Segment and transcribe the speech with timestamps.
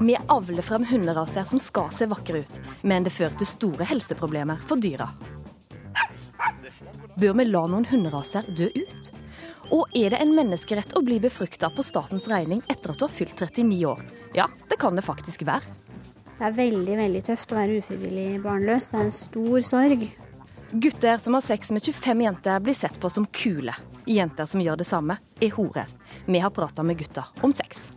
[0.00, 4.62] Vi avler frem hunderaser som skal se vakre ut, men det fører til store helseproblemer
[4.64, 5.10] for dyra.
[7.20, 9.10] Bør vi la noen hunderaser dø ut?
[9.76, 13.12] Og er det en menneskerett å bli befrukta på statens regning etter at du har
[13.12, 14.00] fylt 39 år?
[14.34, 15.76] Ja, det kan det faktisk være.
[16.38, 18.88] Det er veldig veldig tøft å være ufrivillig barnløs.
[18.90, 20.08] Det er en stor sorg.
[20.72, 23.76] Gutter som har sex med 25 jenter, blir sett på som kule.
[24.08, 25.92] Jenter som gjør det samme, er horer.
[26.24, 27.89] Vi har prata med gutta om sex.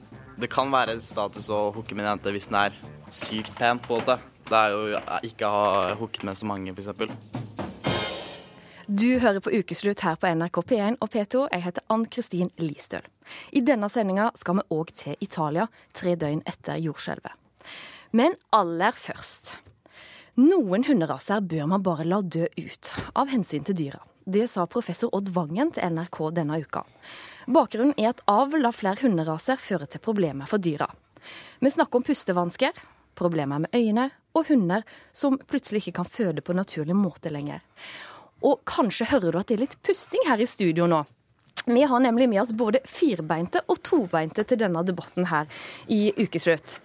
[0.43, 2.73] Det kan være status å hooke en jente hvis den er
[3.15, 3.79] sykt pen.
[3.79, 4.17] på en måte.
[4.43, 6.89] Det er jo ikke å ha hooket med så mange, f.eks.
[8.91, 11.45] Du hører på Ukeslutt her på NRK P1 og P2.
[11.47, 13.07] Jeg heter Ann-Kristin Listøl.
[13.55, 17.31] I denne sendinga skal vi òg til Italia, tre døgn etter jordskjelvet.
[18.11, 19.55] Men aller først.
[20.43, 24.03] Noen hunderaser bør man bare la dø ut, av hensyn til dyra.
[24.27, 26.83] Det sa professor Odd Vangen til NRK denne uka.
[27.47, 30.87] Bakgrunnen er at avl av flere hunderaser fører til problemer for dyra.
[31.59, 32.71] Vi snakker om pustevansker,
[33.15, 34.83] problemer med øyne og hunder
[35.15, 37.61] som plutselig ikke kan føde på naturlig måte lenger.
[38.43, 41.03] Og kanskje hører du at det er litt pusting her i studio nå.
[41.63, 45.47] Vi har nemlig med oss både firbeinte og tobeinte til denne debatten her
[45.87, 46.79] i Ukeslutt.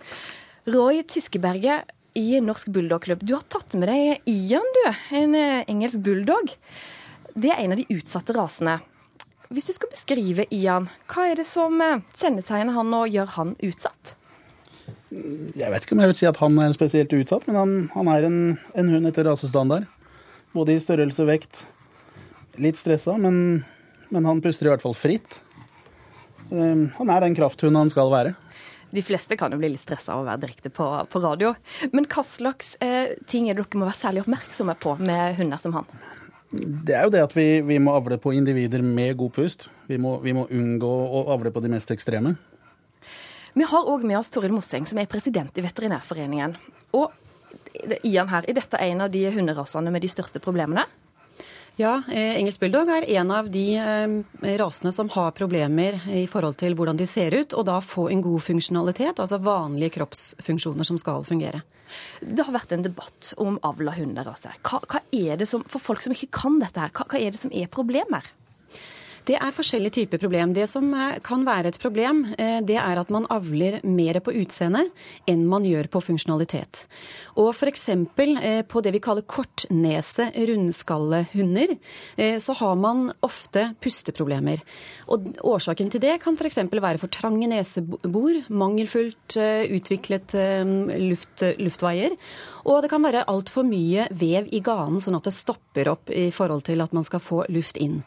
[0.68, 4.84] Roy Tyskeberget i Norsk Bulldogklubb, du har tatt med deg Ian, du.
[5.18, 6.52] En eh, engelsk bulldog.
[7.34, 8.78] Det er en av de utsatte rasene.
[9.48, 13.54] Hvis du skal beskrive Ian, hva er det som eh, kjennetegner han og gjør han
[13.64, 14.14] utsatt?
[15.08, 18.10] Jeg vet ikke om jeg vil si at han er spesielt utsatt, men han, han
[18.12, 18.40] er en,
[18.76, 19.86] en hund etter rasestandard.
[20.52, 21.62] Både i størrelse og vekt.
[22.60, 23.62] Litt stressa, men,
[24.12, 25.40] men han puster i hvert fall fritt.
[26.50, 28.34] Um, han er den krafthunden han skal være.
[28.92, 31.54] De fleste kan jo bli litt stressa av å være direkte på, på radio.
[31.92, 35.60] Men hva slags eh, ting er det dere må være særlig oppmerksomme på med hunder
[35.60, 35.88] som han?
[36.50, 39.68] Det er jo det at vi, vi må avle på individer med god pust.
[39.88, 42.36] Vi må, vi må unngå å avle på de mest ekstreme.
[43.58, 46.56] Vi har òg med oss Toril Mosseng, som er president i Veterinærforeningen.
[46.96, 47.12] Og
[48.06, 50.86] Ian her, er dette en av de hunderasene med de største problemene?
[51.78, 56.56] Ja, eh, engelsk bulldog er en av de eh, rasene som har problemer i forhold
[56.58, 60.98] til hvordan de ser ut, og da få en god funksjonalitet, altså vanlige kroppsfunksjoner som
[60.98, 61.62] skal fungere.
[62.20, 64.58] Det har vært en debatt om avl av hunderaser.
[64.66, 67.34] Hva, hva, er det som, for folk som ikke kan dette her, hva, hva er
[67.34, 68.26] det som er problemer?
[69.28, 70.54] Det er forskjellige typer problem.
[70.56, 74.32] Det som eh, kan være et problem, eh, det er at man avler mer på
[74.40, 74.86] utseende
[75.28, 76.86] enn man gjør på funksjonalitet.
[77.36, 77.88] Og f.eks.
[77.92, 81.74] Eh, på det vi kaller kortnese rundskallehunder,
[82.40, 84.62] så har man ofte pusteproblemer.
[85.12, 86.60] Og årsaken til det kan f.eks.
[86.72, 89.36] være for trange nesebor, mangelfullt
[89.74, 90.34] utviklet
[91.02, 92.16] luft, luftveier.
[92.68, 96.28] Og det kan være altfor mye vev i ganen, sånn at det stopper opp i
[96.34, 98.00] forhold til at man skal få luft inn.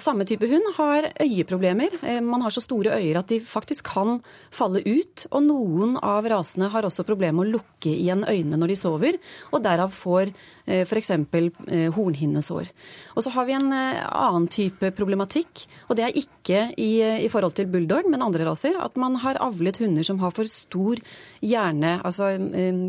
[0.00, 1.90] Samme type type hund har øyeproblemer.
[2.02, 5.26] Eh, man har så store øyer at de faktisk kan falle ut.
[5.32, 9.18] Og noen av rasene har også problemer med å lukke igjen øynene når de sover,
[9.52, 10.32] og derav får
[10.68, 11.10] Eh, f.eks.
[11.10, 12.68] Eh, hornhinnesår.
[13.16, 17.54] Og så har vi en annen type problematikk, og det er ikke i, i forhold
[17.56, 21.00] til bulldog, men andre raser, at man har avlet hunder som har for stor
[21.40, 22.34] hjerne, altså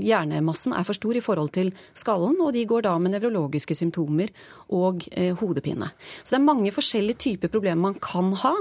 [0.03, 4.33] hjernemassen er for stor i forhold til skallen, og de går da med nevrologiske symptomer
[4.75, 5.07] og
[5.39, 5.91] hodepine.
[6.19, 8.57] Så det er mange forskjellige typer problemer man kan ha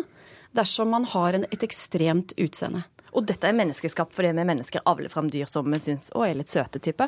[0.57, 2.85] dersom man har en, et ekstremt utseende.
[3.17, 6.51] Og dette er menneskeskapt fordi vi mennesker avler fram dyr som vi syns er litt
[6.51, 7.07] søte type?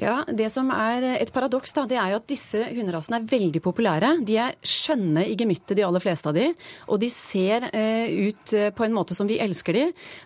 [0.00, 3.62] Ja, det som er et paradoks, da, det er jo at disse hunderasene er veldig
[3.64, 4.12] populære.
[4.26, 6.48] De er skjønne i gemyttet, de aller fleste av de,
[6.88, 9.84] og de ser eh, ut eh, på en måte som vi elsker de.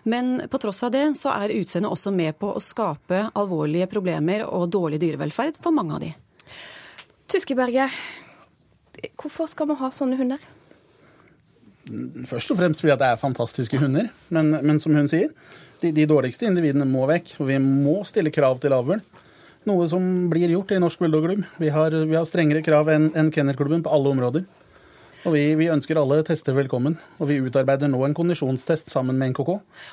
[0.09, 4.45] Men på tross av det så er utseendet også med på å skape alvorlige problemer
[4.47, 6.13] og dårlig dyrevelferd for mange av de.
[7.31, 7.93] Tyskeberget,
[9.19, 10.49] hvorfor skal vi ha sånne hunder?
[12.29, 14.11] Først og fremst fordi det er fantastiske hunder.
[14.29, 15.31] Men, men som hun sier,
[15.81, 17.35] de, de, dårligste individene må vekk.
[17.41, 19.01] Og vi må stille krav til avl.
[19.69, 21.43] Noe som blir gjort i Norsk Bulldogklubb.
[21.61, 24.47] Vi, vi, har strengere krav enn en Kennelklubben på alle områder.
[25.21, 26.95] Og vi, vi, ønsker alle tester velkommen.
[27.21, 29.51] Og vi utarbeider nå en kondisjonstest sammen med NKK.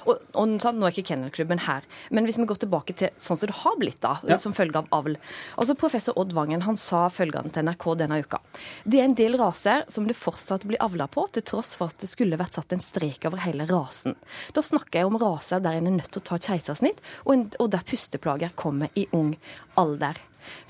[0.09, 1.85] Og, og Nå er ikke Kennelklubben her,
[2.15, 4.39] men hvis vi går tilbake til sånn som det har blitt da, ja.
[4.41, 5.19] som følge av avl.
[5.61, 8.41] Altså Professor Odd Vangen han sa følgende til NRK denne uka.
[8.89, 12.01] Det er en del raser som det fortsatt blir avla på, til tross for at
[12.01, 14.17] det skulle vært satt en strek over hele rasen.
[14.57, 17.45] Da snakker jeg om raser der en er nødt til å ta keisersnitt, og, en,
[17.61, 19.35] og der pusteplager kommer i ung
[19.81, 20.17] alder.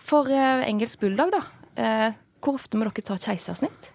[0.02, 1.44] For eh, engelsk bulldog, da.
[1.78, 2.08] Eh,
[2.42, 3.92] hvor ofte må dere ta keisersnitt?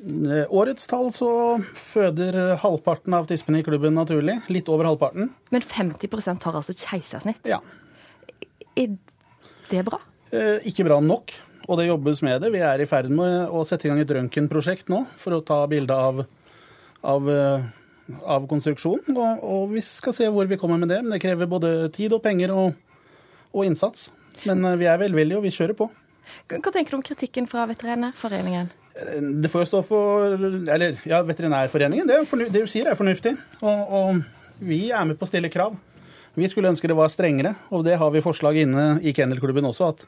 [0.00, 1.28] Eh, årets tall så
[1.76, 4.38] føder halvparten av tispene i klubben naturlig.
[4.48, 5.28] Litt over halvparten.
[5.52, 7.44] Men 50% har altså keisersnitt?
[7.48, 7.60] Ja.
[8.80, 8.96] Er
[9.68, 10.00] det bra?
[10.32, 11.34] Eh, ikke bra nok,
[11.66, 12.52] og det jobbes med det.
[12.54, 15.60] Vi er i ferd med å sette i gang et røntgenprosjekt nå for å ta
[15.68, 16.24] bilde av,
[17.04, 17.30] av,
[18.24, 19.18] av konstruksjonen.
[19.18, 21.02] og, og, vi skal se hvor vi kommer med det.
[21.04, 22.72] Men det krever både tid og penger og,
[23.52, 24.08] og innsats.
[24.48, 25.92] Men vi er velvillige, og vi kjører på.
[26.48, 28.70] Hva tenker du om kritikken fra Veterinærforeningen?
[29.42, 32.08] Det får jo stå for Eller ja, Veterinærforeningen.
[32.08, 32.18] Det,
[32.52, 33.36] det du sier er fornuftig.
[33.60, 34.22] Og, og,
[34.60, 35.76] vi er med på å stille krav.
[36.36, 39.88] Vi skulle ønske det var strengere, og det har vi forslag inne i kennelklubben også.
[39.94, 40.04] At,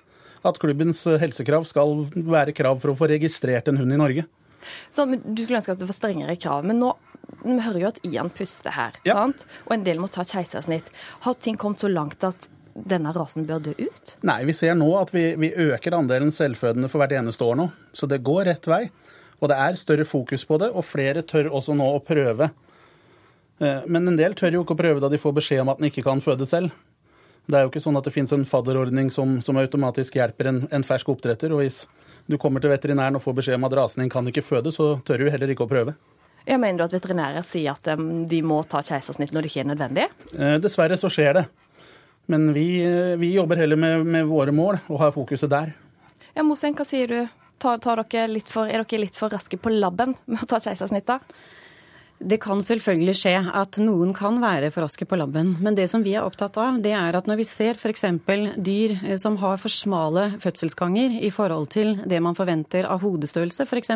[0.50, 4.26] at klubbens helsekrav skal være krav for å få registrert en hund i Norge.
[4.92, 6.68] Så, du skulle ønske at det var strengere krav.
[6.68, 6.92] Men nå
[7.42, 9.16] vi hører jo at Ian puster her, ja.
[9.24, 10.90] og en del må ta keisersnitt.
[11.24, 14.14] Har ting kommet så langt at denne rasen bør dø ut?
[14.26, 17.68] Nei, vi ser nå at vi, vi øker andelen selvfødende for hvert eneste år nå.
[17.92, 18.84] Så det går rett vei.
[19.42, 22.52] Og det er større fokus på det, og flere tør også nå å prøve.
[23.58, 25.82] Eh, men en del tør jo ikke å prøve da de får beskjed om at
[25.82, 26.70] den ikke kan føde selv.
[27.50, 30.60] Det er jo ikke sånn at det finnes en fadderordning som, som automatisk hjelper en,
[30.70, 31.50] en, fersk oppdretter.
[31.50, 31.82] Og hvis
[32.30, 34.94] du kommer til veterinæren og får beskjed om at rasen din kan ikke føde, så
[35.06, 35.96] tør du heller ikke å prøve.
[36.46, 37.90] Jeg mener du at veterinærer sier at
[38.30, 40.06] de må ta keisersnitt når det ikke er nødvendig?
[40.34, 41.44] Eh, dessverre så skjer det.
[42.30, 45.72] Men vi, eh, vi jobber heller med, med, våre mål og har fokuset der.
[46.34, 47.18] Ja, Moseng, hva sier du?
[47.62, 51.10] Tar, tar dere for, er dere litt for raske på labben med å ta keisersnitt?
[52.22, 55.56] Det kan selvfølgelig skje at noen kan være for raske på labben.
[55.62, 58.04] Men det som vi er opptatt av, det er at når vi ser f.eks.
[58.62, 63.66] dyr eh, som har for smale fødselsganger i forhold til det man forventer av hodestørrelse
[63.66, 63.90] f.eks.,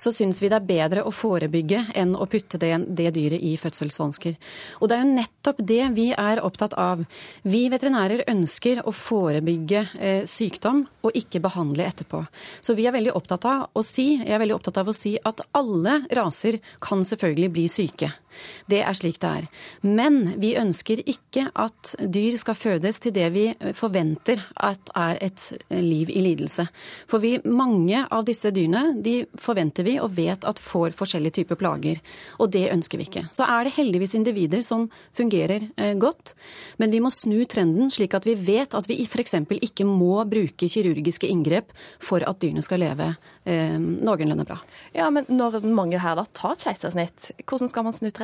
[0.00, 3.54] så syns vi det er bedre å forebygge enn å putte det, det dyret i
[3.60, 4.36] fødselsvansker.
[4.80, 7.04] Og det er jo nettopp det vi er opptatt av.
[7.42, 12.22] Vi veterinærer ønsker å forebygge eh, sykdom og ikke behandle etterpå.
[12.60, 15.16] Så vi er veldig opptatt av å si, jeg er veldig opptatt av å si
[15.16, 18.10] at alle raser kan selvfølgelig selvfølgelig bli syke.
[18.70, 19.48] Det er slik det er.
[19.82, 23.46] Men vi ønsker ikke at dyr skal fødes til det vi
[23.76, 26.66] forventer at er et liv i lidelse.
[27.10, 31.58] For vi, mange av disse dyrene de forventer vi og vet at får forskjellige typer
[31.60, 32.00] plager.
[32.40, 33.26] Og det ønsker vi ikke.
[33.34, 36.34] Så er det heldigvis individer som fungerer eh, godt,
[36.80, 39.36] men vi må snu trenden slik at vi vet at vi f.eks.
[39.60, 43.12] ikke må bruke kirurgiske inngrep for at dyrene skal leve
[43.44, 44.60] eh, noenlunde bra.
[44.96, 48.19] Ja, Men når mange her da tar keisersnitt, hvordan skal man snu trenden?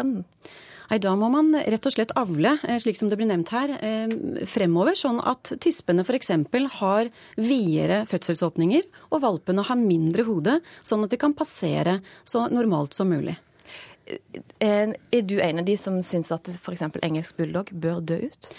[0.87, 3.70] Nei, Da må man rett og slett avle, eh, slik som det blir nevnt her,
[3.81, 4.08] eh,
[4.46, 4.94] fremover.
[4.94, 6.31] Sånn at tispene f.eks.
[6.78, 12.94] har videre fødselsåpninger, og valpene har mindre hode, sånn at de kan passere så normalt
[12.94, 13.37] som mulig.
[14.60, 16.82] Eh, er du en av de som syns at f.eks.
[17.02, 18.50] engelsk bulldog bør dø ut?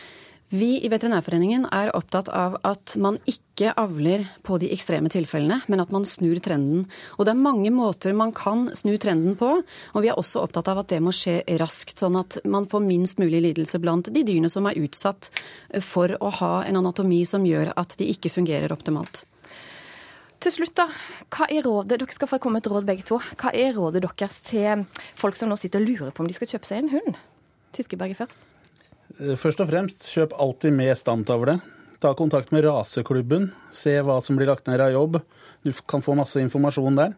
[0.48, 5.84] Vi i Veterinærforeningen er opptatt av at man ikke avler på de ekstreme tilfellene, men
[5.84, 6.86] at man snur trenden.
[7.18, 10.72] Og det er mange måter man kan snu trenden på, og vi er også opptatt
[10.72, 14.24] av at det må skje raskt, sånn at man får minst mulig lidelse blant de
[14.24, 15.28] dyrene som er utsatt
[15.84, 19.26] for å ha en anatomi som gjør at de ikke fungerer optimalt.
[20.40, 20.88] Til slutt, da.
[21.28, 21.98] Hva er rådet?
[21.98, 23.20] Dere skal få komme et råd begge to.
[23.36, 24.88] Hva er rådet deres til
[25.20, 27.18] folk som nå sitter og lurer på om de skal kjøpe seg en hund?
[27.76, 28.54] Tyskeberget først.
[29.16, 31.60] Eh, først og fremst, kjøp alltid med stamtavle.
[32.04, 33.50] Ta kontakt med raseklubben.
[33.74, 35.22] Se hva som blir lagt ned av jobb.
[35.66, 37.16] Du kan få masse informasjon der.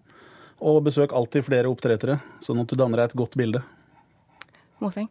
[0.59, 3.63] Og besøk alltid flere oppdrettere, sånn at du danner deg et godt bilde.
[4.83, 5.07] Moseng?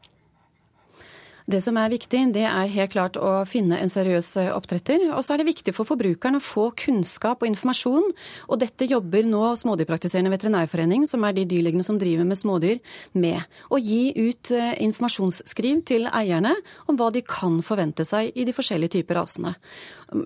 [1.49, 5.07] Det som er viktig, det er helt klart å finne en seriøs eh, oppdretter.
[5.15, 8.11] Og så er det viktig for forbrukeren å få kunnskap og informasjon.
[8.53, 12.83] Og dette jobber nå Smådyrpraktiserende veterinærforening, som er de dyrlegene som driver med smådyr,
[13.17, 13.41] med.
[13.73, 16.53] Å gi ut eh, informasjonsskriv til eierne
[16.85, 19.55] om hva de kan forvente seg i de forskjellige typer rasene.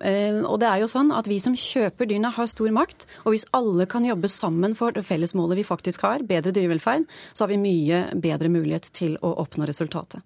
[0.03, 3.31] Eh, og det er jo sånn at vi som kjøper dyrene har stor makt, og
[3.31, 7.55] hvis alle kan jobbe sammen for det fellesmålet vi faktisk har, bedre dyrevelferd, så har
[7.55, 10.19] vi mye bedre mulighet til å oppnå resultatet.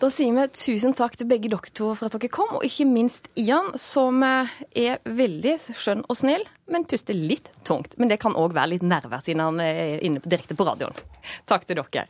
[0.00, 2.86] Da sier vi tusen takk til begge dere to for at dere kom, og ikke
[2.88, 7.98] minst Ian, som eh, er veldig skjønn og snill, men puster litt tungt.
[8.00, 10.96] Men det kan òg være litt nerver siden han er inne direkte på radioen.
[11.44, 12.06] Takk til dere.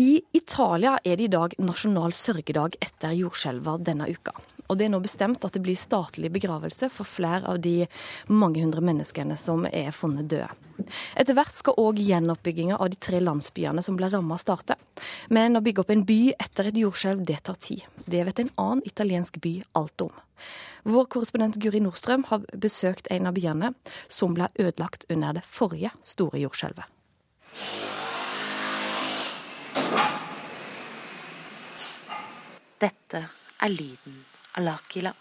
[0.00, 4.32] I Italia er det i dag nasjonal sørgedag etter jordskjelver denne uka.
[4.68, 7.86] Og det er nå bestemt at det blir statlig begravelse for flere av de
[8.28, 10.48] mange hundre menneskene som er funnet døde.
[11.16, 14.76] Etter hvert skal òg gjenoppbygginga av de tre landsbyene som ble ramma, starte.
[15.32, 17.86] Men å bygge opp en by etter et jordskjelv, det tar tid.
[18.04, 20.12] Det vet en annen italiensk by alt om.
[20.86, 23.72] Vår korrespondent Guri Nordstrøm har besøkt en av byene
[24.06, 26.92] som ble ødelagt under det forrige store jordskjelvet.
[32.76, 33.24] Dette
[33.64, 35.12] er lyden Alakila.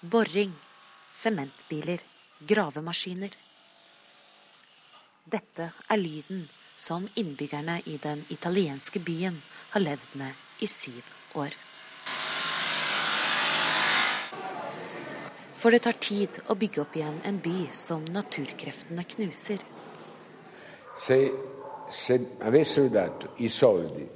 [0.00, 0.52] Boring,
[1.14, 2.00] sementbiler,
[2.48, 3.32] gravemaskiner.
[5.24, 6.44] Dette er lyden
[6.78, 9.36] som innbyggerne i den italienske byen
[9.70, 11.02] har levd med i syv
[11.34, 11.56] år.
[15.58, 19.58] For det tar tid å bygge opp igjen en by som naturkreftene knuser.
[20.98, 21.18] Se
[21.90, 24.06] se avessero dato i soldi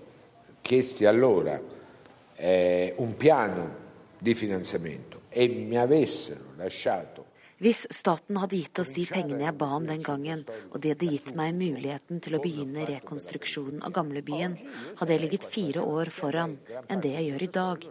[2.36, 3.80] eh, un piano
[4.18, 7.30] di finanziamento e mi avessero lasciato
[7.62, 10.40] Hvis staten hadde gitt oss de pengene jeg ba om den gangen,
[10.74, 14.56] og de hadde gitt meg muligheten til å begynne rekonstruksjonen av gamlebyen,
[14.98, 16.56] hadde jeg ligget fire år foran
[16.88, 17.86] enn det jeg gjør i dag,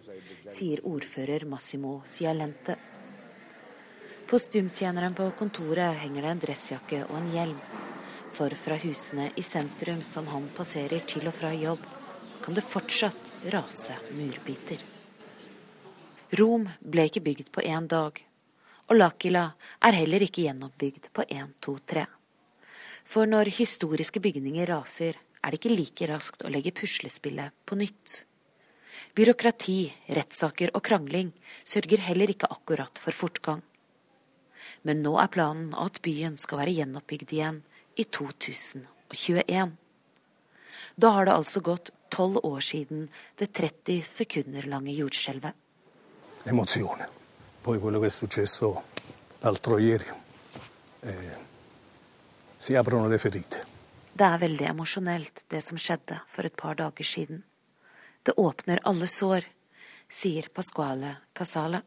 [0.52, 2.76] sier ordfører Massimo Cialente.
[4.28, 7.64] På stumtjeneren på kontoret henger det en dressjakke og en hjelm.
[8.36, 11.88] For fra husene i sentrum som han passerer til og fra jobb,
[12.42, 14.82] kan det fortsatt rase murbiter.
[16.40, 18.22] Rom ble ikke bygd på én dag
[18.92, 19.46] og Lakila
[19.88, 22.02] er heller ikke gjenoppbygd på 1, 2, 3.
[23.08, 28.26] For når historiske bygninger raser, er det ikke like raskt å legge puslespillet på nytt.
[29.16, 29.80] Byråkrati,
[30.12, 31.32] rettssaker og krangling
[31.64, 33.64] sørger heller ikke akkurat for fortgang.
[34.84, 37.64] Men nå er planen at byen skal være gjenoppbygd igjen
[37.96, 39.72] i 2021.
[41.00, 43.08] Da har det altså gått tolv år siden
[43.40, 45.56] det 30 sekunder lange jordskjelvet.
[46.44, 47.08] Emozione.
[47.62, 48.84] Poi quello che è successo
[49.40, 50.06] l'altro ieri,
[51.02, 51.38] eh,
[52.58, 53.64] si aprono le ferite.
[54.14, 57.44] Det er veldig emosjonelt, det som skjedde for et par dager siden.
[58.24, 59.46] Det åpner alle sår,
[60.10, 61.82] sier Pasquale Casale.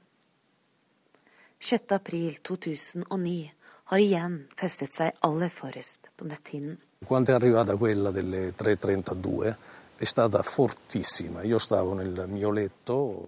[1.61, 1.93] 6.
[1.93, 3.53] april 2009
[3.85, 6.79] har igjen festet seg aller forrest på netthinnen.
[7.05, 9.55] Quando è arrivata quella delle 3.32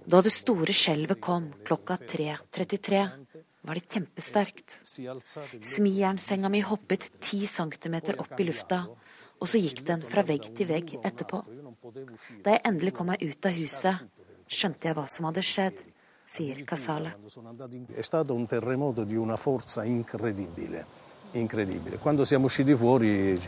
[0.06, 3.02] Da det store skjelvet kom klokka 3.33,
[3.66, 4.78] var det kjempesterkt.
[5.62, 8.80] Smijernsenga mi hoppet ti centimeter opp i lufta,
[9.38, 11.42] og så gikk den fra vegg til vegg etterpå.
[12.42, 14.06] Da jeg endelig kom meg ut av huset,
[14.50, 15.82] skjønte jeg hva som hadde skjedd,
[16.26, 17.14] sier Casale.
[21.32, 21.99] Incredibile.
[21.99, 23.38] Quando siamo usciti fuori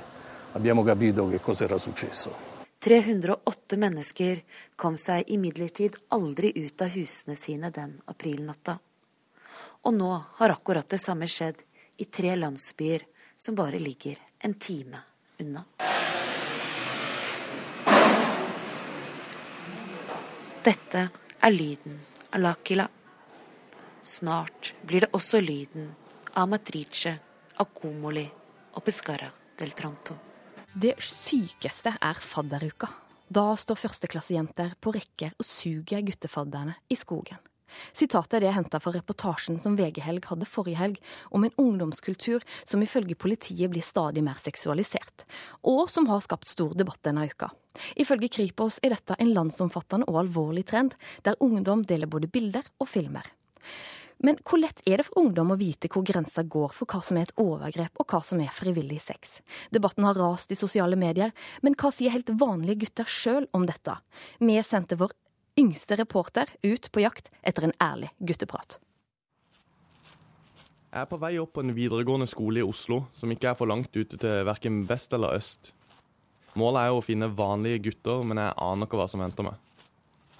[0.52, 2.57] abbiamo capito che cosa era successo.
[2.80, 4.42] 308 mennesker
[4.76, 8.78] kom seg imidlertid aldri ut av husene sine den aprilnatta.
[9.82, 11.64] Og nå har akkurat det samme skjedd
[11.98, 13.02] i tre landsbyer
[13.36, 15.02] som bare ligger en time
[15.42, 15.64] unna.
[20.62, 21.08] Dette
[21.40, 21.98] er lyden
[22.30, 22.88] av Lakila.
[24.02, 25.90] Snart blir det også lyden
[26.34, 27.16] av Matrice,
[27.58, 28.26] Akomoli
[28.74, 30.14] og Pescara del Tranto.
[30.76, 32.90] Det sykeste er fadderuka.
[33.32, 37.40] Da står førsteklassejenter på rekker og suger guttefadderne i skogen.
[37.96, 41.00] Sitatet er det henta fra reportasjen som VG-helg hadde forrige helg,
[41.32, 45.24] om en ungdomskultur som ifølge politiet blir stadig mer seksualisert,
[45.64, 47.50] og som har skapt stor debatt denne uka.
[47.96, 52.88] Ifølge Kripos er dette en landsomfattende og alvorlig trend, der ungdom deler både bilder og
[52.88, 53.24] filmer.
[54.24, 57.20] Men hvor lett er det for ungdom å vite hvor grensa går for hva som
[57.20, 59.38] er et overgrep og hva som er frivillig sex?
[59.70, 61.30] Debatten har rast i sosiale medier,
[61.62, 63.94] men hva sier helt vanlige gutter sjøl om dette?
[64.42, 65.14] Vi sendte vår
[65.58, 68.80] yngste reporter ut på jakt etter en ærlig gutteprat.
[70.88, 73.70] Jeg er på vei opp på en videregående skole i Oslo som ikke er for
[73.70, 75.74] langt ute til verken vest eller øst.
[76.58, 79.67] Målet er jo å finne vanlige gutter, men jeg aner ikke hva som venter meg.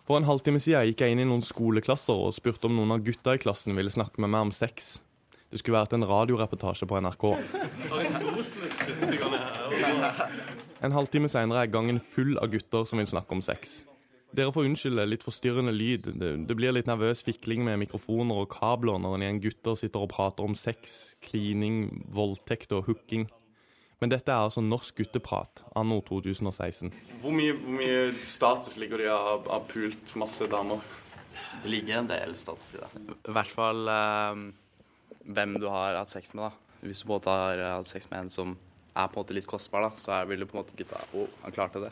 [0.08, 3.02] For en halvtime siden gikk jeg inn i noen skoleklasser og spurte om noen av
[3.04, 5.02] gutta i klassen ville snakke med meg om sex.
[5.52, 7.26] Det skulle vært en radioreportasje på NRK.
[10.80, 13.82] En halvtime seinere er gangen full av gutter som vil snakke om sex.
[14.32, 16.08] Dere får unnskylde litt forstyrrende lyd.
[16.20, 20.04] Det, det, blir litt nervøs fikling med mikrofoner og kabler når en gjeng gutter sitter
[20.04, 23.28] og prater om sex, klining, voldtekt og hooking.
[23.99, 26.93] Men dette er altså norsk gutteprat anno 2016.
[27.23, 30.85] Hvor mye, hvor mye status ligger det i å ha pult masse damer?
[31.64, 32.88] Det ligger en del status i det.
[33.26, 34.45] I hvert fall eh,
[35.26, 36.47] hvem du har hatt sex med.
[36.47, 36.78] da.
[36.87, 38.55] Hvis du på en måte har hatt sex med en som
[38.95, 41.02] er på en måte litt kostbar, da, så er, vil du på en måte gutta
[41.02, 41.90] Å, oh, han klarte det.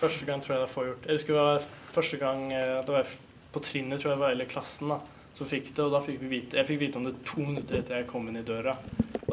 [0.00, 1.08] Første gang tror jeg det får gjort.
[1.08, 1.66] Jeg husker det var
[1.96, 3.16] første gang eh, det var
[3.54, 5.00] på trinnet, tror jeg var, hele klassen, da,
[5.32, 5.86] som fikk det.
[5.86, 8.28] Og da fikk vi vite Jeg fikk vite om det to minutter etter jeg kom
[8.28, 8.76] inn i døra.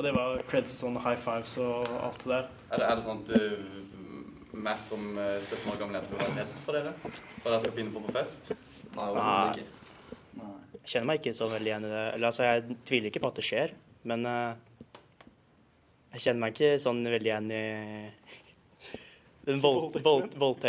[0.02, 2.46] Og det var creds og sånn high fives og alt det der.
[2.72, 6.16] Er det, er det sånn at du meg som uh, eh, 17 år gammel jente
[6.18, 6.94] var redd for dere?
[7.04, 8.50] Hva dere skal finne på på fest?
[8.96, 10.50] Nei, Nei.
[10.80, 12.02] Jeg kjenner meg ikke så veldig igjen i det.
[12.16, 13.70] Eller altså, jeg tviler ikke på at det skjer,
[14.10, 14.58] men uh,
[16.16, 17.62] jeg kjenner meg ikke sånn veldig igjen i
[19.52, 20.02] den voldtektskulturen.
[20.02, 20.66] vold, vold,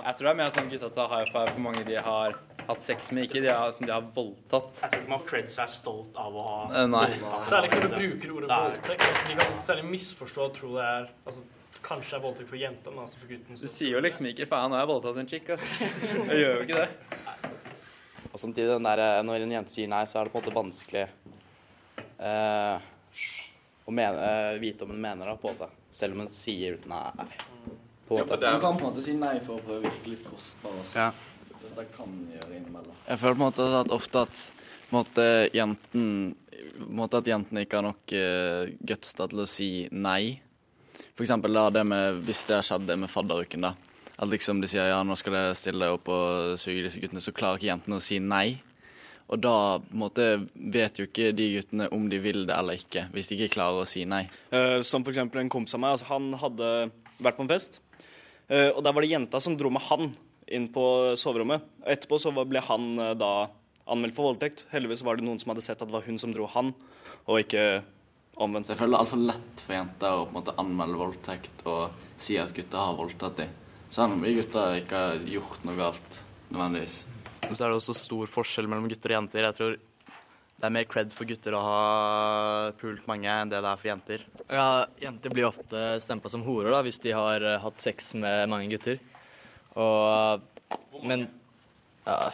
[0.00, 2.84] jeg tror det er mer sånn gutta tar high five for mange de har hatt
[2.84, 4.82] sex med, ikke de har, som de har voldtatt.
[4.82, 7.06] Jeg tror ikke man creds er stolt av å ha uh, Nei.
[7.48, 9.06] Særlig når du bruker ordet voldtekt.
[9.08, 11.46] Altså, de kan særlig misforstå og tro det er altså,
[11.78, 13.54] Kanskje det er voldtekt for jenta, men altså for gutten.
[13.54, 15.86] Du sier jo liksom ikke 'faen, nå har jeg voldtatt en chick', altså.
[16.32, 16.88] Jeg gjør jo ikke det.
[18.32, 20.56] Og samtidig, der, eh, når en jente sier nei, så er det på en måte
[20.58, 21.04] vanskelig
[22.18, 22.88] eh,
[23.86, 25.70] å mene, eh, vite om hun mener det, på en måte.
[25.90, 27.06] selv om hun sier nei.
[28.10, 30.10] Ja, for det- Du kan på en måte si nei for å prøve å virke
[30.10, 30.96] litt kostbar også.
[30.96, 31.12] Ja.
[31.78, 32.94] Det kan gjøre innimellom.
[33.06, 34.38] Jeg føler på en måte at ofte at
[34.90, 36.06] måte, jenten,
[36.90, 40.40] måte at jentene ikke har nok uh, guts til å si nei.
[41.12, 43.76] For eksempel da det med, hvis det har skjedd det med fadderuken, da.
[44.18, 47.34] At liksom de sier ja, nå skal jeg stille opp og suge disse guttene, så
[47.36, 48.58] klarer ikke jentene å si nei.
[49.28, 53.30] Og da måte vet jo ikke de guttene om de vil det eller ikke, hvis
[53.30, 54.24] de ikke klarer å si nei.
[54.50, 55.22] Uh, som f.eks.
[55.22, 55.94] en kompis av meg.
[55.94, 56.72] Altså, han hadde
[57.22, 57.84] vært på en fest,
[58.50, 60.16] uh, og der var det jenta som dro med han
[60.54, 60.84] inn på
[61.20, 61.64] soverommet.
[61.84, 63.48] Og etterpå så ble han eh, da
[63.88, 64.64] anmeldt for voldtekt.
[64.72, 66.74] Heldigvis var det noen som hadde sett at det var hun som dro han,
[67.28, 67.64] og ikke
[68.38, 68.70] omvendt.
[68.72, 72.04] Jeg føler det er altfor lett for jenter å på en måte anmelde voldtekt og
[72.20, 73.54] si at gutter har voldtatt dem.
[73.88, 77.00] Selv om vi gutter ikke har gjort noe galt, nødvendigvis.
[77.48, 79.46] Og så er det også stor forskjell mellom gutter og jenter.
[79.48, 79.78] Jeg tror
[80.58, 81.82] det er mer cred for gutter å ha
[82.80, 84.24] pult mange enn det det er for jenter.
[84.50, 88.50] Ja, Jenter blir ofte stempla som horer da, hvis de har eh, hatt sex med
[88.50, 88.98] mange gutter.
[89.78, 91.28] Og Men
[92.04, 92.32] ja.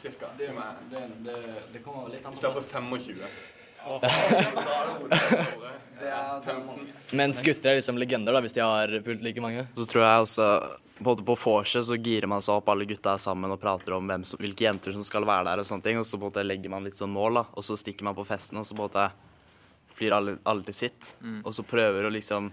[0.00, 0.30] Cirka.
[0.38, 0.52] Det,
[0.90, 1.36] det, det,
[1.72, 3.22] det kommer litt an Hvis det er på 25.
[7.12, 9.66] Mens gutter er liksom legender da, hvis de har pult like mange.
[9.76, 10.48] Så tror jeg også
[10.98, 14.06] både på vorset så girer man seg opp, alle gutta er sammen og prater om
[14.08, 16.00] hvem som, hvilke jenter som skal være der og sånne ting.
[16.00, 17.44] Og så på en måte legger man litt sånn mål, da.
[17.54, 19.06] Og så stikker man på festen, og så på en måte
[19.96, 21.12] flyr alle, alle til sitt.
[21.20, 21.40] Mm.
[21.44, 22.50] Og så prøver å liksom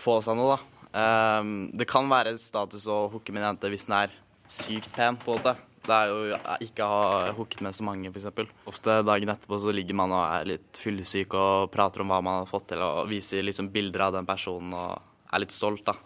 [0.00, 0.73] få seg noe, da.
[0.94, 5.18] Ehm, det kan være status å hooke med en jente hvis den er sykt pen,
[5.18, 5.56] på en måte.
[5.84, 8.54] Det er jo ikke å ha hooket med så mange, f.eks.
[8.70, 12.40] Ofte dagen etterpå så ligger man og er litt fyllesyk og prater om hva man
[12.40, 15.98] har fått til, og viser liksom bilder av den personen og er litt stolt, da.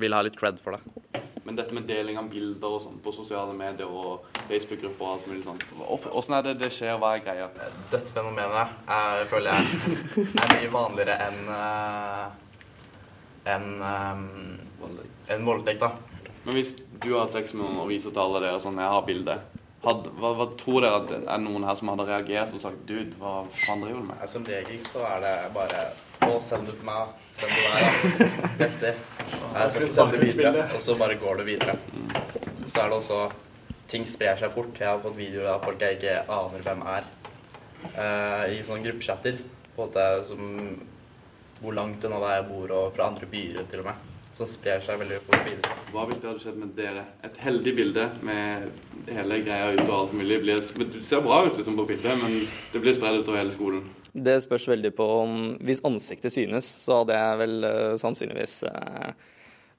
[0.00, 1.20] Vil ha litt cred for det.
[1.44, 5.26] Men dette med deling av bilder og sånn på sosiale medier og Facebook-grupper og alt
[5.28, 5.66] mulig sånt,
[6.14, 7.48] åssen er det det skjer, hva er greia?
[7.90, 12.49] Dette fenomenet er, føler jeg er mye vanligere enn uh,
[13.48, 14.26] enn um,
[15.30, 15.94] en voldtekt, da.
[16.44, 18.92] Men hvis du har hatt sex med noen og viser til alle dere sånn, jeg
[18.94, 19.36] har bilde,
[19.80, 23.14] hva, hva tror dere at det er noen her som hadde reagert og sagt dude,
[23.20, 24.24] hva faen driver du med?
[24.28, 25.84] Som regel så er det bare
[26.26, 27.14] å, send det til meg.
[27.36, 28.34] Send det der.
[28.60, 28.90] Riktig.
[29.30, 30.66] Jeg skal ikke sende det videre.
[30.76, 31.78] Og så bare går det videre.
[32.66, 33.22] Så er det også
[33.90, 34.76] Ting sprer seg fort.
[34.78, 37.08] Jeg har fått videoer av folk jeg ikke aner hvem er.
[37.96, 39.40] uh, I sånne gruppechatter.
[39.74, 40.44] På en måte som
[41.60, 44.08] Hvor langt unna der jeg bor, og fra andre byer til og med.
[44.36, 45.78] Som sprer seg veldig fort videre.
[45.90, 47.02] Hva hvis det hadde skjedd med dere?
[47.26, 48.68] Et heldig bilde med
[49.10, 50.38] hele greia ute og alt mulig.
[50.44, 52.38] Blir, men du ser bra ut liksom på bildet, men
[52.72, 53.82] det blir spredd utover hele skolen.
[54.12, 59.12] Det spørs veldig på om Hvis ansiktet synes, så hadde jeg vel uh, sannsynligvis uh,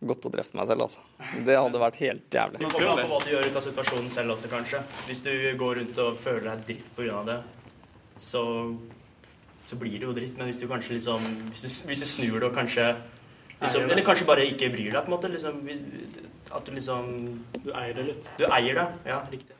[0.02, 1.04] gått og drept meg selv, altså.
[1.46, 2.62] Det hadde vært helt jævlig.
[2.62, 4.82] Det kommer an på hva du gjør ut av situasjonen selv også, kanskje.
[5.08, 7.22] Hvis du går rundt og føler deg dritt pga.
[7.28, 7.38] det,
[8.18, 8.44] så,
[9.72, 10.36] så blir det jo dritt.
[10.38, 12.92] Men hvis du kanskje liksom Hvis du, hvis du snur det og kanskje
[13.62, 15.32] liksom, Eller kanskje bare ikke bryr deg, på en måte.
[15.32, 15.84] Liksom, hvis,
[16.52, 17.12] at du liksom
[17.64, 18.32] Du eier det litt.
[18.40, 19.58] Du eier det, ja, riktig.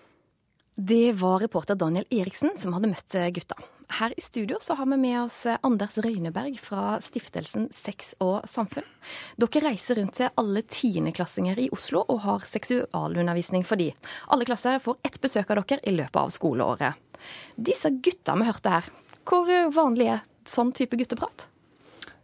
[0.82, 3.58] Det var reporter Daniel Eriksen som hadde møtt gutta.
[3.92, 8.88] Her i studio så har vi med oss Anders Røyneberg fra stiftelsen Sex og samfunn.
[9.36, 13.92] Dere reiser rundt til alle tiendeklassinger i Oslo og har seksualundervisning for de.
[14.32, 17.12] Alle klasser får ett besøk av dere i løpet av skoleåret.
[17.60, 18.88] Disse gutta vi hørte her,
[19.28, 21.48] hvor vanlig er sånn type gutteprat?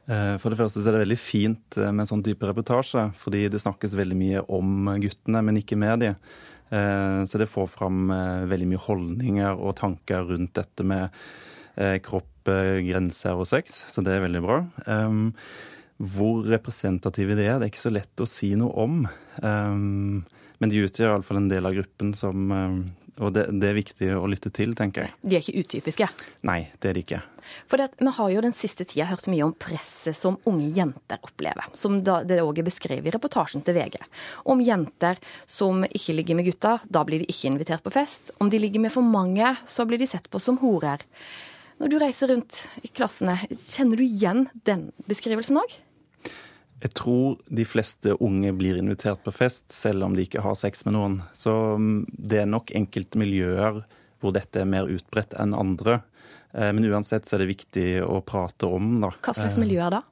[0.08, 3.48] Eh, For det første så er det veldig fint med med sånn type reportasje, fordi
[3.52, 6.14] det snakkes veldig mye om guttene, men ikke med de.
[6.72, 11.10] Eh, Så det får fram eh, veldig mye holdninger og tanker rundt dette med
[11.76, 14.62] eh, kropp, eh, grenser og sex, så det er veldig bra.
[15.98, 19.00] Hvor representative de er, det er ikke så lett å si noe om.
[19.42, 20.26] Um,
[20.62, 22.78] Men de utgjør iallfall en del av gruppen som um,
[23.22, 25.14] Og det, det er viktig å lytte til, tenker jeg.
[25.22, 26.08] De er ikke utypiske.
[26.46, 27.22] Nei, det er de ikke.
[27.66, 31.18] For det, Vi har jo den siste tida hørt mye om presset som unge jenter
[31.26, 31.70] opplever.
[31.74, 33.98] Som da, det òg er beskrevet i reportasjen til VG.
[34.54, 35.18] Om jenter
[35.50, 38.30] som ikke ligger med gutta, da blir de ikke invitert på fest.
[38.38, 41.02] Om de ligger med for mange, så blir de sett på som horer.
[41.78, 45.76] Når du reiser rundt i klassene, kjenner du igjen den beskrivelsen òg?
[46.84, 50.86] Jeg tror de fleste unge blir invitert på fest, selv om de ikke har sex
[50.86, 51.16] med noen.
[51.34, 53.80] Så mm, det er nok enkelte miljøer
[54.22, 56.02] hvor dette er mer utbredt enn andre.
[56.54, 59.10] Eh, Men uansett så er det viktig å prate om, da.
[59.26, 60.04] Hva slags Eh, miljøer da?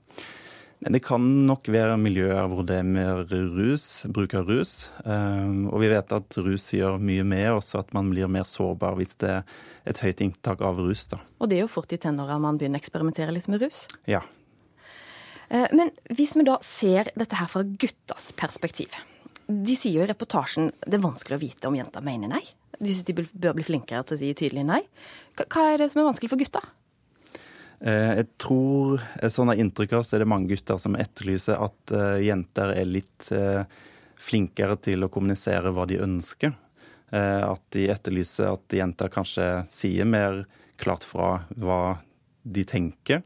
[0.86, 4.90] Det kan nok være miljøer hvor det er mer rus, bruk av rus.
[5.06, 8.44] Eh, Og vi vet at rus gjør mye med oss, og at man blir mer
[8.44, 9.44] sårbar hvis det er
[9.86, 11.18] et høyt inntak av rus, da.
[11.40, 13.86] Og det er jo fort i tenåra man begynner å eksperimentere litt med rus.
[14.06, 14.22] Ja.
[15.50, 18.94] Eh, Men hvis vi da ser dette her fra guttas perspektiv.
[19.48, 22.42] De sier jo i reportasjen det er vanskelig å vite om jenter mener nei.
[22.80, 24.82] De syns de bør bli flinkere til å si tydelig nei.
[25.38, 26.64] Hva- er det som er vanskelig for gutta?
[27.82, 31.62] Eh, jeg tror, eh, sånn av inntrykk av, så er det mange gutter som etterlyser
[31.62, 33.30] at uh, jenter er litt
[34.18, 36.54] flinkere til å kommunisere hva de ønsker.
[37.12, 40.46] At de etterlyser at jenter kanskje sier mer
[40.82, 42.00] klart fra hva
[42.44, 43.22] de tenker.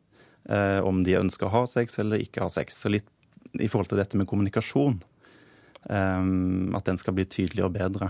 [0.50, 2.80] Om de ønsker å ha sex eller ikke ha sex.
[2.82, 3.06] Så litt
[3.54, 4.98] i forhold til dette med kommunikasjon.
[5.90, 8.10] at den skal bli tydeligere og bedre.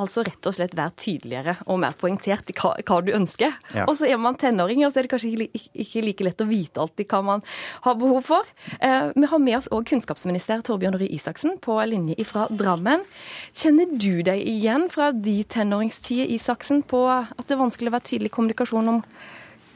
[0.00, 3.52] Altså rett og slett være tydeligere og mer poengtert i hva, hva du ønsker.
[3.76, 3.84] Ja.
[3.84, 6.48] Og så er man tenåring, og så er det kanskje ikke, ikke like lett å
[6.48, 7.44] vite alltid hva man
[7.84, 8.48] har behov for.
[8.78, 13.04] Eh, vi har med oss òg kunnskapsminister Torbjørn Røe Isaksen på linje ifra Drammen.
[13.52, 18.08] Kjenner du deg igjen fra de tenåringstider, Isaksen, på at det er vanskelig å være
[18.08, 19.04] tydelig i kommunikasjon om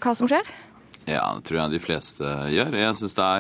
[0.01, 0.49] hva som skjer?
[1.07, 2.75] Ja, det tror jeg de fleste gjør.
[2.75, 3.31] Jeg syns det,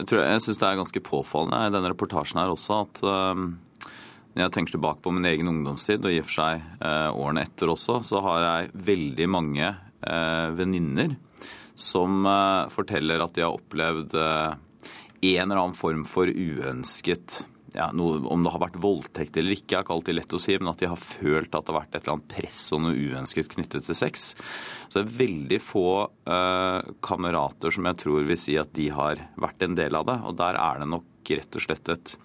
[0.00, 3.52] det, er ganske påfallende i denne reportasjen her også at um
[4.32, 7.44] når jeg tenker tilbake på min egen ungdomstid, og i og for seg eh, årene
[7.44, 11.16] etter også, så har jeg veldig mange eh, venninner
[11.76, 14.54] som eh, forteller at de har opplevd eh,
[15.34, 17.42] en eller annen form for uønsket
[17.74, 20.56] ja, noe, Om det har vært voldtekt eller ikke, er ikke alltid lett å si,
[20.60, 22.96] men at de har følt at det har vært et eller annet press og noe
[22.96, 24.32] uønsket knyttet til sex.
[24.88, 25.86] Så det er veldig få
[26.36, 30.18] eh, kamerater som jeg tror vil si at de har vært en del av det.
[30.28, 32.16] Og der er det nok rett og slett et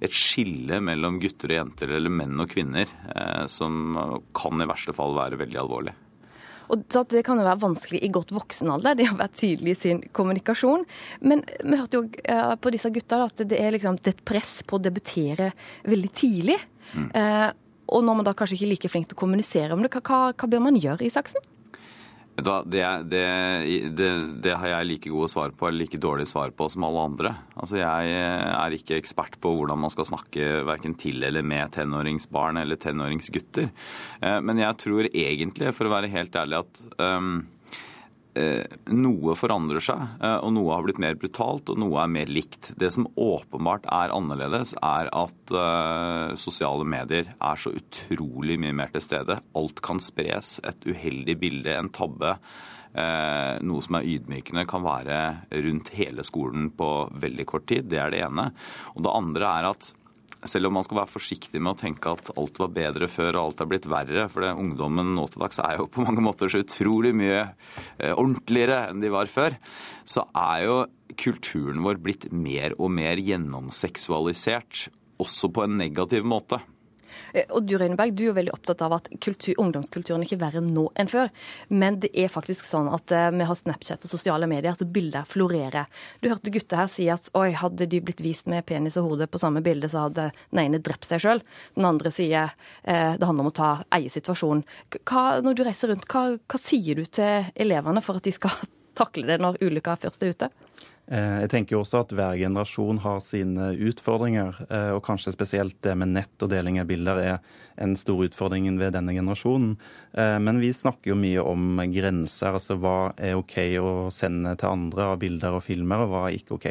[0.00, 3.98] et skille mellom gutter og jenter eller menn og kvinner eh, som
[4.36, 5.92] kan i verste fall være veldig alvorlig.
[6.70, 9.80] Og Det kan jo være vanskelig i godt voksen alder, det å være tydelig i
[9.80, 10.84] sin kommunikasjon.
[11.26, 14.28] Men vi hørte jo eh, på disse gutta at det er, liksom, det er et
[14.28, 15.50] press på å debutere
[15.90, 16.58] veldig tidlig.
[16.94, 17.08] Mm.
[17.18, 17.48] Eh,
[17.90, 20.30] og når man da kanskje ikke er like flink til å kommunisere om det, hva,
[20.30, 21.42] hva bør man gjøre, Isaksen?
[22.40, 23.24] Vet du hva, det, det,
[23.92, 27.04] det, det, har jeg like gode svar på, eller like dårlige svar på som alle
[27.10, 27.34] andre.
[27.52, 32.62] Altså, Jeg er ikke ekspert på hvordan man skal snakke verken til eller med tenåringsbarn
[32.62, 33.68] eller tenåringsgutter.
[34.24, 37.59] Eh, men jeg tror egentlig, for å være helt ærlig, at um, Eh,
[38.34, 42.72] noe forandrer seg, eh, og noe har blitt mer brutalt, og noe er mer likt.
[42.78, 48.92] Det som åpenbart er annerledes, er at uh, sosiale medier er så utrolig mye mer
[48.94, 49.40] til stede.
[49.58, 50.58] Alt kan spres.
[50.66, 52.36] Et uheldig bilde, en tabbe.
[52.90, 55.18] Noe som er ydmykende, kan være
[55.62, 56.88] rundt hele skolen på
[57.22, 57.86] veldig kort tid.
[57.86, 58.48] Det er det ene.
[58.96, 59.92] Og det andre er at
[60.48, 63.42] selv om man skal være forsiktig med å tenke at alt var bedre før og
[63.42, 66.52] alt er blitt verre, for det, ungdommen nå til dags er jo på mange måter
[66.52, 69.56] så utrolig mye eh, ordentligere enn de var før,
[70.08, 70.78] så er jo
[71.20, 74.88] kulturen vår blitt mer og mer gjennomseksualisert,
[75.20, 76.60] også på en negativ måte.
[77.34, 80.64] Eh, og Du Røyneberg, du er veldig opptatt av at kultur, ungdomskulturen ikke er verre
[80.64, 81.30] nå enn før.
[81.68, 85.88] Men det er faktisk sånn at vi har Snapchat og sosiale medier, så bilder florerer.
[86.20, 89.28] Du hørte gutter her si at oi, hadde de blitt vist med penis og hode
[89.30, 91.42] på samme bilde, så hadde den ene drept seg sjøl.
[91.76, 94.64] Den andre sier uh, det handler om å ta eie situasjonen.
[95.44, 98.54] Når du reiser rundt, hva, hva sier du til elevene for at de skal
[99.00, 100.50] takle det når ulykka først er ute?
[101.10, 105.74] Eh, jeg tenker jo også at hver generasjon har sine utfordringer, eh, og kanskje spesielt
[105.82, 107.38] det med nett og deling av bilder er
[107.82, 109.74] en stor utfordring ved denne generasjonen.
[110.14, 114.70] Eh, men vi snakker jo mye om grenser, altså hva er OK å sende til
[114.70, 116.70] andre av bilder og filmer, og hva er ikke OK.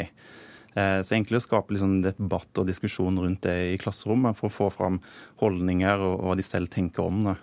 [0.79, 4.67] Så egentlig å skape liksom debatt og diskusjon rundt det i klasserommet for å få
[4.71, 4.99] fram
[5.41, 7.33] holdninger og hva de selv tenker om det.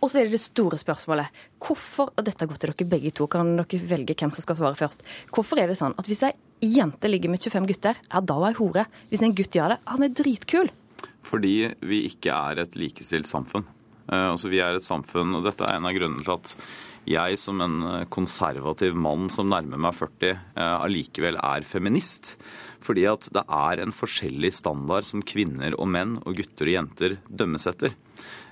[0.00, 1.44] Og så er det det store spørsmålet.
[1.62, 4.78] Hvorfor, og dette går til dere begge to, kan dere velge hvem som skal svare
[4.78, 5.04] først.
[5.34, 8.54] Hvorfor er det sånn at hvis ei jente ligger med 25 gutter, ja da var
[8.54, 8.86] ei hore.
[9.10, 10.72] Hvis en gutt gjør det, han er dritkul.
[11.26, 13.66] Fordi vi ikke er et likestilt samfunn.
[14.06, 16.54] Uh, altså Vi er et samfunn, og dette er en av grunnene til at
[17.06, 22.34] jeg som en konservativ mann som nærmer meg 40, uh, allikevel er feminist.
[22.82, 27.18] Fordi at det er en forskjellig standard som kvinner og menn og gutter og jenter
[27.26, 27.94] dømmes etter.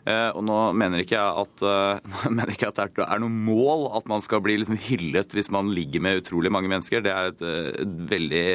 [0.05, 3.87] Eh, og nå mener ikke jeg at, uh, mener ikke at det er noe mål
[3.97, 7.05] at man skal bli liksom hyllet hvis man ligger med utrolig mange mennesker.
[7.05, 8.47] Det er et, eh, et, veldig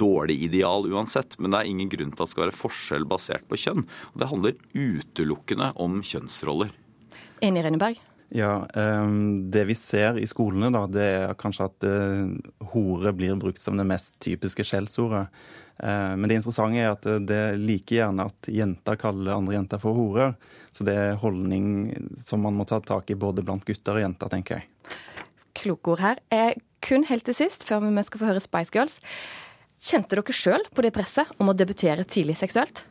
[0.00, 1.36] dårlig ideal uansett.
[1.38, 3.84] Men det er ingen grunn til at det skal være forskjell basert på kjønn.
[4.14, 6.72] Og det handler utelukkende om kjønnsroller.
[7.44, 8.00] Enig, Renneberg?
[8.30, 11.86] Ja, Det vi ser i skolene, da, det er kanskje at
[12.70, 15.24] hore blir brukt som det mest typiske skjellsordet.
[15.82, 19.80] Eh, men det interessante er at det er like gjerne at jenter kaller andre jenter
[19.82, 20.34] for horer.
[20.70, 21.90] Så det er holdning
[22.22, 24.98] som man må ta tak i både blant gutter og jenter, tenker jeg.
[25.56, 26.20] Kloke ord her.
[26.34, 26.52] Eh,
[26.84, 29.00] kun helt til sist, før vi skal få høre Spice Girls.
[29.80, 32.84] Kjente dere sjøl på det presset om å debutere tidlig seksuelt?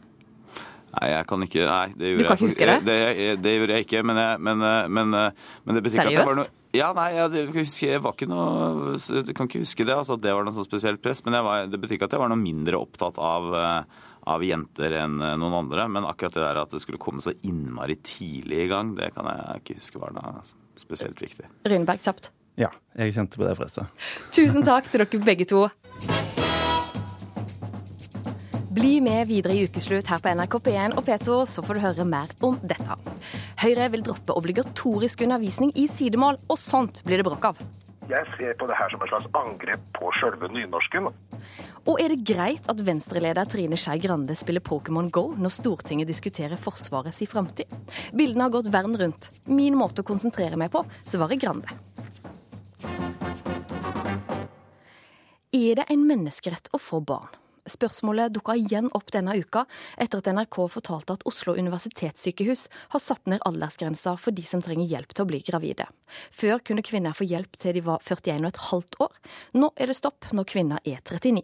[0.89, 2.77] Nei, jeg kan ikke Nei, det gjorde, du kan ikke huske det?
[2.87, 6.17] Det, det, det gjorde jeg ikke, men, jeg, men, men, men det betyr ikke at
[6.17, 9.63] det var noe ja, nei, jeg, jeg, husker, jeg var ikke noe Jeg kan ikke
[9.63, 11.23] huske det, altså, at det var noe sånn spesielt press.
[11.25, 14.97] Men var, det betyr ikke at jeg var noe mindre opptatt av, eh, av, jenter
[15.01, 15.87] enn eh, noen andre.
[15.89, 19.29] Men akkurat det der at det skulle komme så innmari tidlig i gang, det kan
[19.31, 20.43] jeg ikke huske var noe
[20.79, 21.49] spesielt viktig.
[21.69, 22.29] Rynberg, kjapt.
[22.59, 24.01] Ja, jeg kjente på det presset.
[24.35, 25.65] Tusen takk til dere begge to.
[28.69, 32.03] Bli med videre i ukeslutt her på NRK P1 og P2, så får du høre
[32.05, 32.97] mer om dette.
[33.63, 37.63] Høyre vil droppe obligatorisk undervisning i sidemål, og sånt blir det bråk av.
[38.09, 41.09] Jeg ser på det her som et slags angrep på sjølve nynorsken.
[41.89, 46.61] Og er det greit at Venstre-leder Trine Skei Grande spiller Pokémon Go når Stortinget diskuterer
[46.61, 47.73] Forsvarets framtid?
[48.13, 49.31] Bildene har gått verden rundt.
[49.49, 51.73] Min måte å konsentrere meg på, svarer Grande.
[55.57, 57.33] Er det en menneskerett å få barn?
[57.67, 59.65] Spørsmålet dukka igjen opp denne uka
[59.97, 64.89] etter at NRK fortalte at Oslo universitetssykehus har satt ned aldersgrensa for de som trenger
[64.89, 65.87] hjelp til å bli gravide.
[66.31, 69.15] Før kunne kvinner få hjelp til de var 41,5 år.
[69.59, 71.43] Nå er det stopp når kvinner er 39.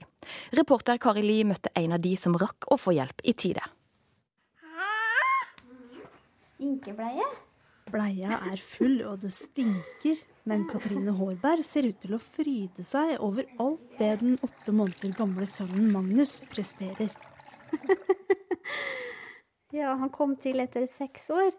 [0.57, 3.65] Reporter Kari Li møtte en av de som rakk å få hjelp i tide.
[6.55, 7.25] Stinkebleie?
[7.91, 10.17] Bleia er full, og det stinker.
[10.45, 15.15] Men Katrine Hårberg ser ut til å fryde seg over alt det den åtte måneder
[15.17, 17.09] gamle sønnen Magnus presterer.
[19.79, 21.49] ja, han kom til etter seks år.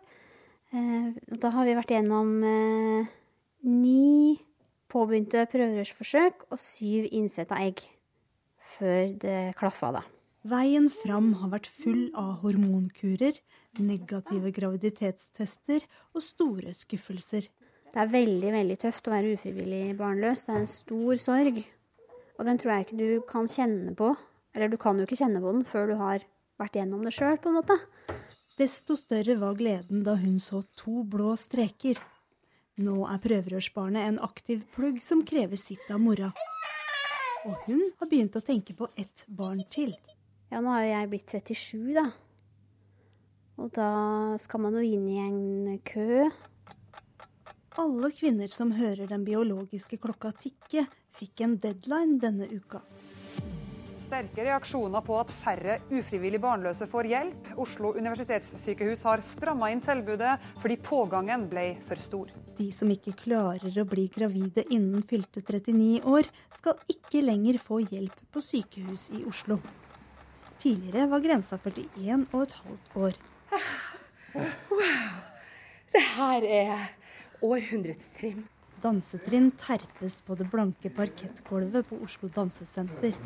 [0.70, 1.10] Eh,
[1.42, 3.10] da har vi vært gjennom eh,
[3.66, 4.38] ni
[4.92, 7.82] påbegynte prøverørsforsøk og syv innsett av egg.
[8.76, 10.06] Før det klaffa, da.
[10.46, 13.34] Veien fram har vært full av hormonkurer,
[13.82, 15.82] negative graviditetstester
[16.14, 17.48] og store skuffelser.
[17.96, 20.42] Det er veldig veldig tøft å være ufrivillig barnløs.
[20.44, 21.62] Det er en stor sorg.
[22.36, 24.10] Og den tror jeg ikke du kan kjenne på.
[24.52, 26.26] Eller du kan jo ikke kjenne på den før du har
[26.60, 27.78] vært gjennom det sjøl, på en måte.
[28.60, 31.96] Desto større var gleden da hun så to blå streker.
[32.84, 36.28] Nå er prøverørsbarnet en aktiv plugg som krever sitt av mora.
[37.48, 39.94] Og hun har begynt å tenke på ett barn til.
[40.52, 42.04] Ja, nå har jo jeg blitt 37, da.
[43.56, 43.88] Og da
[44.44, 46.28] skal man jo inn i en kø.
[47.76, 52.80] Alle kvinner som hører den biologiske klokka tikke, fikk en deadline denne uka.
[54.00, 57.50] Sterke reaksjoner på at færre ufrivillig barnløse får hjelp.
[57.60, 62.32] Oslo universitetssykehus har stramma inn tilbudet fordi pågangen ble for stor.
[62.56, 67.82] De som ikke klarer å bli gravide innen fylte 39 år, skal ikke lenger få
[67.84, 69.60] hjelp på sykehus i Oslo.
[70.56, 73.24] Tidligere var grensa 41 og et halvt år.
[74.36, 75.18] Wow.
[75.92, 76.88] Det her er
[77.42, 78.44] århundrets trim.
[78.82, 83.16] Dansetrinn terpes på det blanke parkettgulvet på Oslo Dansesenter.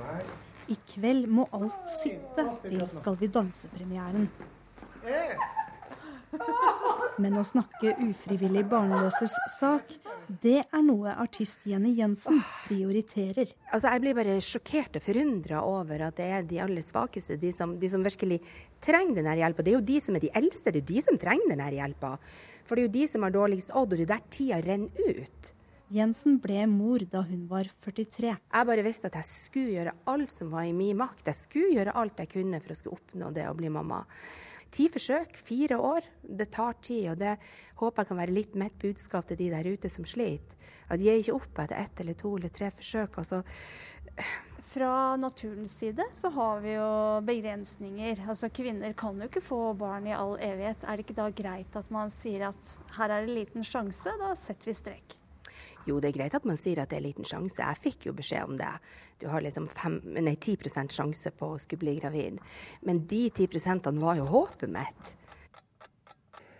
[0.70, 4.28] I kveld må alt sitte til Skal vi danse-premieren.
[7.20, 9.90] Men å snakke ufrivillig barnløses sak,
[10.40, 13.50] det er noe artist Jenny Jensen prioriterer.
[13.72, 17.50] Altså, jeg blir bare sjokkert og forundra over at det er de aller svakeste, de
[17.52, 18.38] som, de som virkelig
[18.80, 19.66] trenger denne hjelpa.
[19.66, 22.14] Det er jo de som er de eldste, det er de som trenger denne hjelpa.
[22.70, 25.16] For det er jo de som har dårligst odd, og det er der tida renner
[25.18, 25.48] ut.
[25.90, 28.30] Jensen ble mor da hun var 43.
[28.30, 31.24] Jeg bare visste at jeg skulle gjøre alt som var i min makt.
[31.26, 34.04] Jeg skulle gjøre alt jeg kunne for å skulle oppnå det å bli mamma.
[34.70, 36.06] Ti forsøk, fire år.
[36.22, 37.34] Det tar tid, og det
[37.82, 40.54] håper jeg kan være litt mitt budskap til de der ute som sliter.
[40.86, 43.18] At de gir ikke opp etter ett eller to eller tre forsøk.
[43.24, 43.42] Altså.
[44.70, 48.20] Fra naturens side så har vi jo begrensninger.
[48.28, 50.84] Altså Kvinner kan jo ikke få barn i all evighet.
[50.86, 54.28] Er det ikke da greit at man sier at her er det liten sjanse, da
[54.38, 55.16] setter vi strek?
[55.88, 57.58] Jo, det er greit at man sier at det er liten sjanse.
[57.58, 58.70] Jeg fikk jo beskjed om det.
[59.18, 62.38] Du har liksom fem, nei, 10 sjanse på å skulle bli gravid.
[62.86, 65.16] Men de 10% var jo håpet mitt.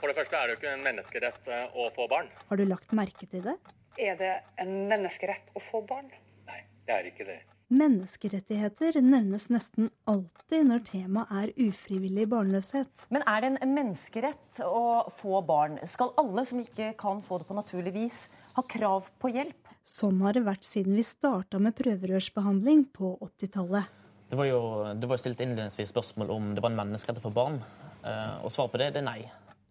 [0.00, 2.34] For det første er det jo ikke en menneskerett eh, å få barn.
[2.50, 3.56] Har du lagt merke til det?
[4.02, 6.10] Er det en menneskerett å få barn?
[6.50, 7.40] Nei, det er ikke det.
[7.70, 13.04] Menneskerettigheter nevnes nesten alltid når temaet er ufrivillig barnløshet.
[13.14, 15.76] Men er det en menneskerett å få barn?
[15.86, 18.16] Skal alle som ikke kan få det på naturlig vis,
[18.56, 19.70] ha krav på hjelp?
[19.86, 23.86] Sånn har det vært siden vi starta med prøverørsbehandling på 80-tallet.
[24.34, 24.60] Det var jo
[24.98, 27.62] det var stilt innledningsvis spørsmål om det var en menneskerett å få barn.
[28.02, 29.20] Eh, og svaret på det, det er nei.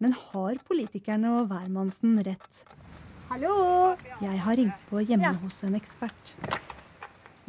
[0.00, 2.64] Men har politikerne og hvermannsen rett?
[3.28, 3.54] Hallo!
[4.24, 6.36] Jeg har ringt på hjemme hos en ekspert.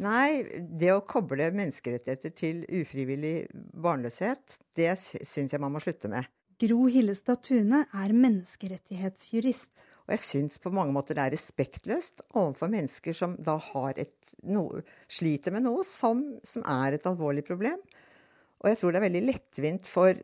[0.02, 6.26] Nei, det å koble menneskerettigheter til ufrivillig barnløshet, det syns jeg man må slutte med.
[6.62, 9.70] Gro Hillestad Tune er menneskerettighetsjurist.
[10.02, 14.14] Og jeg syns på mange måter det er respektløst overfor mennesker som da har et,
[14.46, 14.66] no,
[15.10, 17.78] sliter med noe som, som, er et alvorlig problem.
[18.62, 20.18] Og jeg tror det er veldig lettvint for,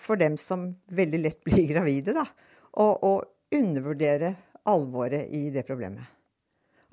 [0.00, 2.26] for dem som veldig lett blir gravide, da,
[2.76, 3.14] å
[3.56, 4.34] undervurdere
[4.68, 6.15] alvoret i det problemet.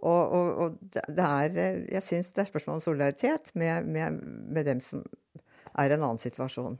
[0.03, 4.19] Og, og, og det er, jeg syns det er spørsmål om solidaritet med, med,
[4.51, 5.03] med, dem som
[5.79, 6.75] er i en annen situasjon.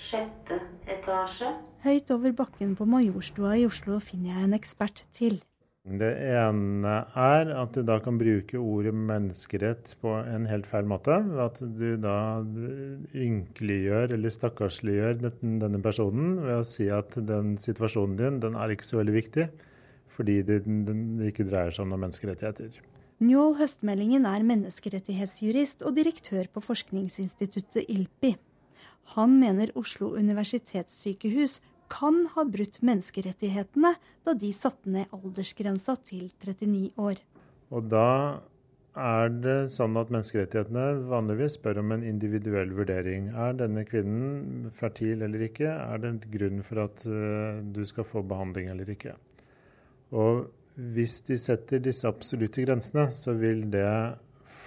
[0.00, 1.48] Sjette etasje.
[1.84, 5.40] Høyt over bakken på Majorstua i Oslo finner jeg en ekspert til.
[5.80, 11.16] Det ene er at du da kan bruke ordet menneskerett på en helt feil måte.
[11.40, 12.42] At du da
[13.16, 18.90] ynkeliggjør eller stakkarsliggjør denne personen ved å si at den situasjonen din den er ikke
[18.90, 19.48] så veldig viktig,
[20.20, 22.78] fordi det, den ikke dreier seg om noen menneskerettigheter.
[23.20, 28.36] Njål Høstmeldingen er menneskerettighetsjurist og direktør på forskningsinstituttet ILPI.
[29.16, 31.58] Han mener Oslo universitetssykehus
[31.90, 37.20] kan ha brutt menneskerettighetene da de satte ned aldersgrensa til 39 år.
[37.74, 38.06] Og da
[39.00, 43.28] er det sånn at menneskerettighetene vanligvis spør om en individuell vurdering.
[43.30, 45.68] Er denne kvinnen fertil eller ikke?
[45.70, 49.14] Er det en grunn for at uh, du skal få behandling eller ikke?
[50.10, 50.48] Og
[50.94, 53.86] hvis de setter disse absolutte grensene, så vil det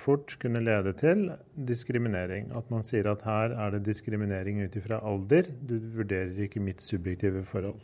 [0.03, 1.25] fort kunne lede til
[1.67, 2.51] diskriminering.
[2.55, 5.49] At man sier at her er det diskriminering ut ifra alder.
[5.63, 7.79] Du vurderer ikke mitt subjektive forhold.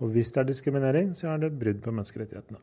[0.00, 2.62] Og hvis det er diskriminering, så er det brudd på menneskerettighetene.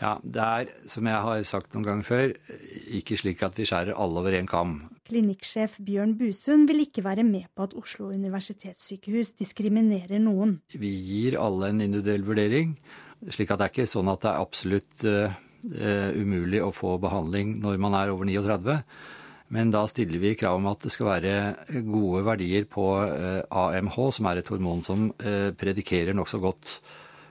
[0.00, 2.32] Ja, Det er, som jeg har sagt noen ganger før,
[2.98, 4.95] ikke slik at vi skjærer alle over én kam.
[5.06, 10.56] Klinikksjef Bjørn Busund vil ikke være med på at Oslo universitetssykehus diskriminerer noen.
[10.74, 12.72] Vi gir alle en individuell vurdering,
[13.30, 15.36] slik at det er ikke sånn at det er absolutt uh,
[15.70, 18.80] uh, umulig å få behandling når man er over 39.
[19.54, 22.88] Men da stiller vi krav om at det skal være gode verdier på
[23.46, 26.72] AMH, som er et hormon som predikerer nokså godt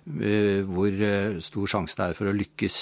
[0.05, 0.95] hvor
[1.43, 2.79] stor sjanse det er for å lykkes.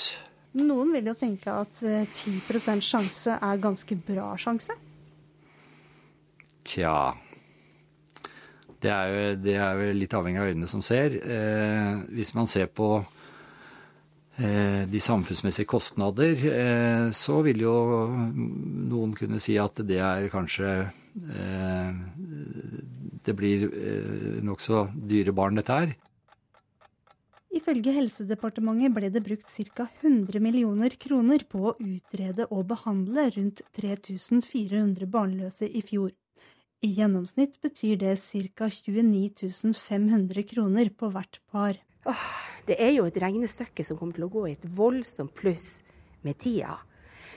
[0.54, 4.76] Noen vil jo tenke at 10% sjanse er ganske bra sjanse?
[6.64, 7.16] Tja
[8.84, 11.16] Det er jo, det er jo litt avhengig av øynene som ser.
[11.16, 17.76] Eh, hvis man ser på eh, de samfunnsmessige kostnader, eh, så vil jo
[18.92, 20.92] noen kunne si at det er kanskje
[23.24, 23.70] Det blir
[24.44, 25.94] nokså dyre barn, dette her.
[27.54, 29.86] Ifølge Helsedepartementet ble det brukt ca.
[30.02, 36.16] 100 millioner kroner på å utrede og behandle rundt 3400 barnløse i fjor.
[36.84, 38.16] I gjennomsnitt betyr det
[38.58, 38.70] ca.
[38.74, 41.78] 29 500 kroner på hvert par.
[42.66, 45.84] Det er jo et regnestykke som kommer til å gå i et voldsomt pluss
[46.26, 46.80] med tida.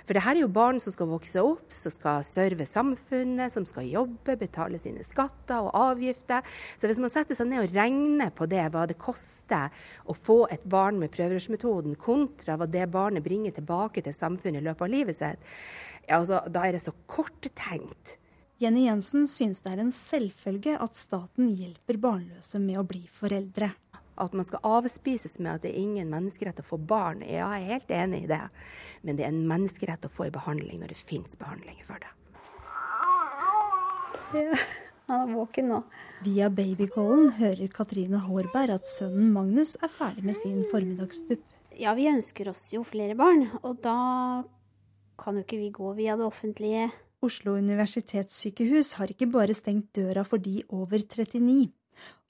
[0.07, 3.66] For det her er jo barn som skal vokse opp, som skal serve samfunnet, som
[3.66, 6.47] skal jobbe, betale sine skatter og avgifter.
[6.79, 9.75] Så hvis man setter seg ned og regner på det, hva det koster
[10.07, 14.69] å få et barn med prøverørsmetoden, kontra hva det barnet bringer tilbake til samfunnet i
[14.69, 15.51] løpet av livet sitt,
[16.07, 18.14] ja, altså, da er det så korttenkt.
[18.62, 23.75] Jenny Jensen synes det er en selvfølge at staten hjelper barnløse med å bli foreldre.
[24.16, 27.66] At man skal avspises med at det er ingen menneskerett å få barn, ja, jeg
[27.66, 28.42] er helt enig i det.
[29.05, 32.12] Men det er en menneskerett å få en behandling når det fins behandling for det.
[34.37, 34.57] Ja,
[35.07, 35.83] han er våken nå.
[36.24, 41.44] Via babycallen hører Katrine Hårberg at sønnen Magnus er ferdig med sin formiddagsdupp.
[41.76, 43.96] Ja, vi ønsker oss jo flere barn, og da
[45.20, 46.88] kan jo ikke vi gå via det offentlige.
[47.24, 51.68] Oslo universitetssykehus har ikke bare stengt døra for de over 39.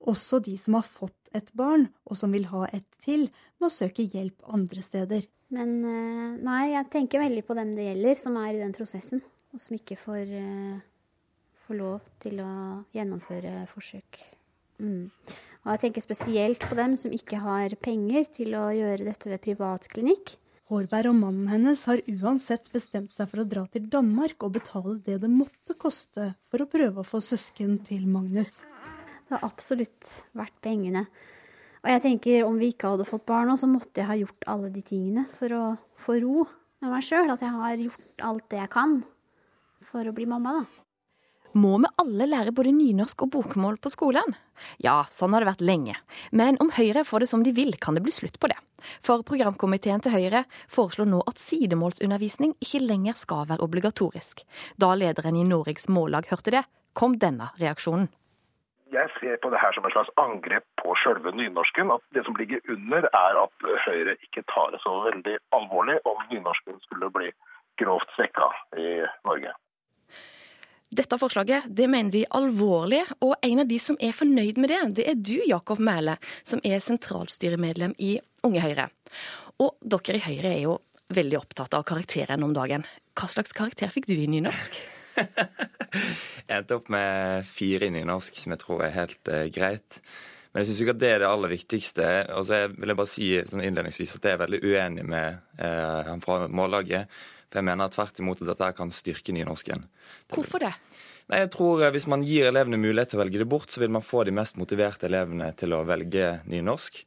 [0.07, 3.29] Også de som har fått et barn, og som vil ha et til,
[3.62, 5.27] må søke hjelp andre steder.
[5.55, 9.22] Men eh, nei, jeg tenker veldig på dem det gjelder, som er i den prosessen,
[9.55, 10.81] og som ikke får, uh,
[11.66, 12.51] får lov til å
[12.96, 14.25] gjennomføre forsøk.
[14.83, 15.07] Mm.
[15.64, 19.42] Og jeg tenker spesielt på dem som ikke har penger til å gjøre dette ved
[19.46, 20.37] privatklinikk.
[20.66, 24.96] Hårberg og mannen hennes har uansett bestemt seg for å dra til Danmark og betale
[25.07, 28.64] det det måtte koste for å prøve å få søsken til Magnus.
[29.27, 31.07] Det har absolutt vært pengene.
[31.83, 34.47] Og jeg tenker om vi ikke hadde fått barn nå, så måtte jeg ha gjort
[34.51, 35.65] alle de tingene for å
[35.99, 36.47] få ro
[36.83, 37.31] med meg sjøl.
[37.31, 39.01] At jeg har gjort alt det jeg kan
[39.87, 40.83] for å bli mamma, da.
[41.57, 44.35] Må vi alle lære både nynorsk og bokmål på skolen?
[44.83, 45.94] Ja, sånn har det vært lenge.
[46.31, 48.59] Men om Høyre får det som de vil, kan det bli slutt på det.
[49.00, 54.44] For programkomiteen til Høyre foreslår nå at sidemålsundervisning ikke lenger skal være obligatorisk.
[54.77, 58.11] Da lederen i Norges Mållag hørte det, kom denne reaksjonen
[58.97, 61.92] jeg ser på det her som et slags angrep på sjølve nynorsken.
[61.94, 66.25] At det som ligger under, er at Høyre ikke tar det så veldig alvorlig om
[66.31, 67.31] nynorsken skulle bli
[67.81, 68.90] grovt svekka i
[69.29, 69.53] Norge.
[70.97, 74.83] Dette forslaget det mener de alvorlig, og en av de som er fornøyd med det,
[75.01, 76.17] det er du, Jakob Mæle,
[76.47, 78.17] som er sentralstyremedlem i
[78.47, 78.87] Unge Høyre.
[79.61, 80.79] Og dere i Høyre er jo
[81.13, 82.87] veldig opptatt av karakteren om dagen.
[83.19, 84.79] Hva slags karakter fikk du i nynorsk?
[86.46, 90.00] jeg endte opp med fire i nynorsk, som jeg tror er helt uh, greit.
[90.56, 92.04] Men jeg syns ikke at det er det aller viktigste.
[92.33, 96.06] Og så vil jeg bare si sånn innledningsvis at jeg er veldig uenig med eh,
[96.08, 97.12] han fra Mållaget.
[97.50, 99.85] For jeg mener tvert imot at dette kan styrke nynorsken.
[100.33, 100.73] Hvorfor det?
[101.29, 103.85] Nei, jeg tror eh, Hvis man gir elevene mulighet til å velge det bort, så
[103.85, 107.02] vil man få de mest motiverte elevene til å velge nynorsk.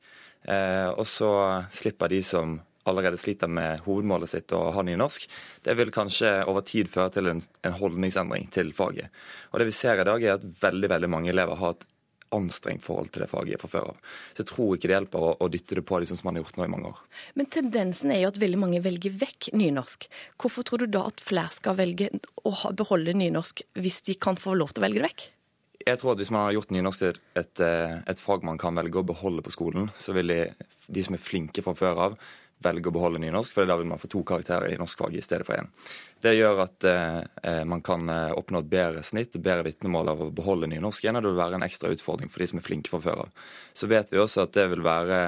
[0.46, 1.34] Eh, og så
[1.74, 2.54] slipper de som
[2.90, 5.30] allerede sliter med hovedmålet sitt å ha nynorsk.
[5.66, 9.14] Det vil kanskje over tid føre til en, en holdningsendring til faget.
[9.54, 11.88] Og det vi ser i dag, er at veldig, veldig mange elever har et
[12.36, 13.98] anstrengt forhold til det faget fra før av.
[14.34, 16.46] Så jeg tror ikke det hjelper å, å dytte det på dem som man har
[16.46, 17.02] gjort nå i mange år.
[17.40, 20.08] Men tendensen er jo at veldig mange velger vekk nynorsk.
[20.42, 22.12] Hvorfor tror du da at flere skal velge
[22.46, 25.28] å beholde nynorsk hvis de kan få lov til å velge det vekk?
[25.88, 29.00] Jeg tror at Hvis man har gjort nynorsk til et, et fag man kan velge
[29.00, 30.42] å beholde på skolen, så vil de,
[30.92, 32.18] de som er flinke fra før av,
[32.64, 35.48] velge å beholde nynorsk, for da vil man få to karakterer i norskfaget i stedet
[35.48, 35.70] for én.
[36.22, 40.24] Det gjør at eh, eh, man kan eh, oppnå et bedre snitt, bedre vitnemål av
[40.26, 42.92] å beholde nynorsken, og det vil være en ekstra utfordring for de som er flinke
[42.92, 43.48] fra før av.
[43.74, 45.22] Så vet vi også at det vil være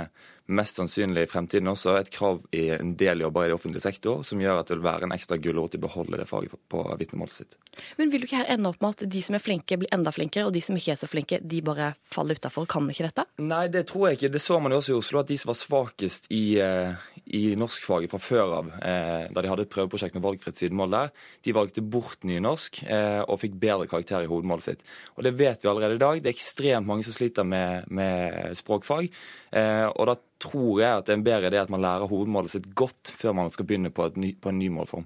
[0.51, 4.23] mest sannsynlig i fremtiden også et krav i en del jobber i det offentlige sektor
[4.27, 6.83] som gjør at det vil være en ekstra gulrot til å beholde det faget på
[6.99, 7.57] vitnemålet sitt.
[7.99, 10.11] Men vil du ikke her ende opp med at de som er flinke, blir enda
[10.13, 13.25] flinkere, og de som ikke er så flinke, de bare faller utafor kan ikke dette?
[13.41, 14.33] Nei, det tror jeg ikke.
[14.35, 17.43] Det så man jo også i Oslo, at de som var svakest i, eh, i
[17.59, 21.11] norskfaget fra før av, eh, da de hadde et prøveprosjekt med valgfritt sidemål der,
[21.45, 24.83] de valgte bort nynorsk eh, og fikk bedre karakter i hovedmålet sitt.
[25.15, 26.23] Og det vet vi allerede i dag.
[26.23, 29.11] Det er ekstremt mange som sliter med, med språkfag.
[29.93, 32.69] og da tror jeg at det er en bedre idé at man lærer hovedmålet sitt
[32.73, 35.05] godt før man skal begynne på, ny, på en ny målform.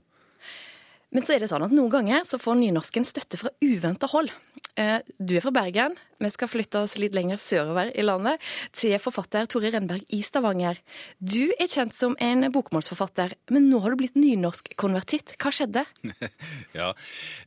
[1.15, 4.31] Men så er det sånn at noen ganger så får nynorsken støtte fra uventa hold.
[4.75, 5.93] Eh, du er fra Bergen.
[6.19, 8.43] Vi skal flytte oss litt lenger sørover i landet,
[8.75, 10.79] til forfatter Tore Renberg i Stavanger.
[11.19, 15.35] Du er kjent som en bokmålsforfatter, men nå har du blitt nynorskkonvertitt.
[15.39, 15.85] Hva skjedde?
[16.79, 16.89] ja,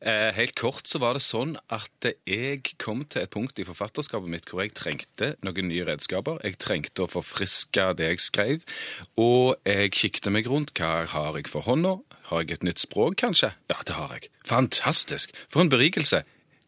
[0.00, 4.32] eh, Helt kort så var det sånn at jeg kom til et punkt i forfatterskapet
[4.32, 6.40] mitt hvor jeg trengte noen nye redskaper.
[6.48, 8.64] Jeg trengte å forfriske det jeg skrev,
[9.20, 10.72] og jeg kikket meg rundt.
[10.78, 11.98] Hva har jeg for hånda?
[12.28, 13.52] Har jeg et nytt språk, kanskje?
[13.72, 14.32] Ja, det har jeg.
[14.48, 15.32] Fantastisk!
[15.48, 16.24] For en berikelse!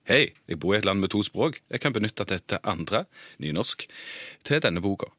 [0.09, 1.61] Hei, jeg bor i et land med to språk.
[1.70, 3.05] Jeg kan benytte dette andre,
[3.42, 3.84] nynorsk,
[4.48, 5.11] til denne boka.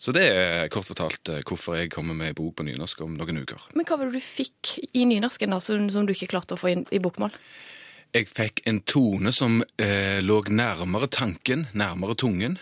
[0.00, 3.42] Så det er kort fortalt eh, hvorfor jeg kommer med bok på nynorsk om noen
[3.42, 3.66] uker.
[3.76, 6.60] Men hva var det du fikk i nynorsken da, som, som du ikke klarte å
[6.60, 7.34] få inn i bokmål?
[8.16, 12.56] Jeg fikk en tone som eh, lå nærmere tanken, nærmere tungen.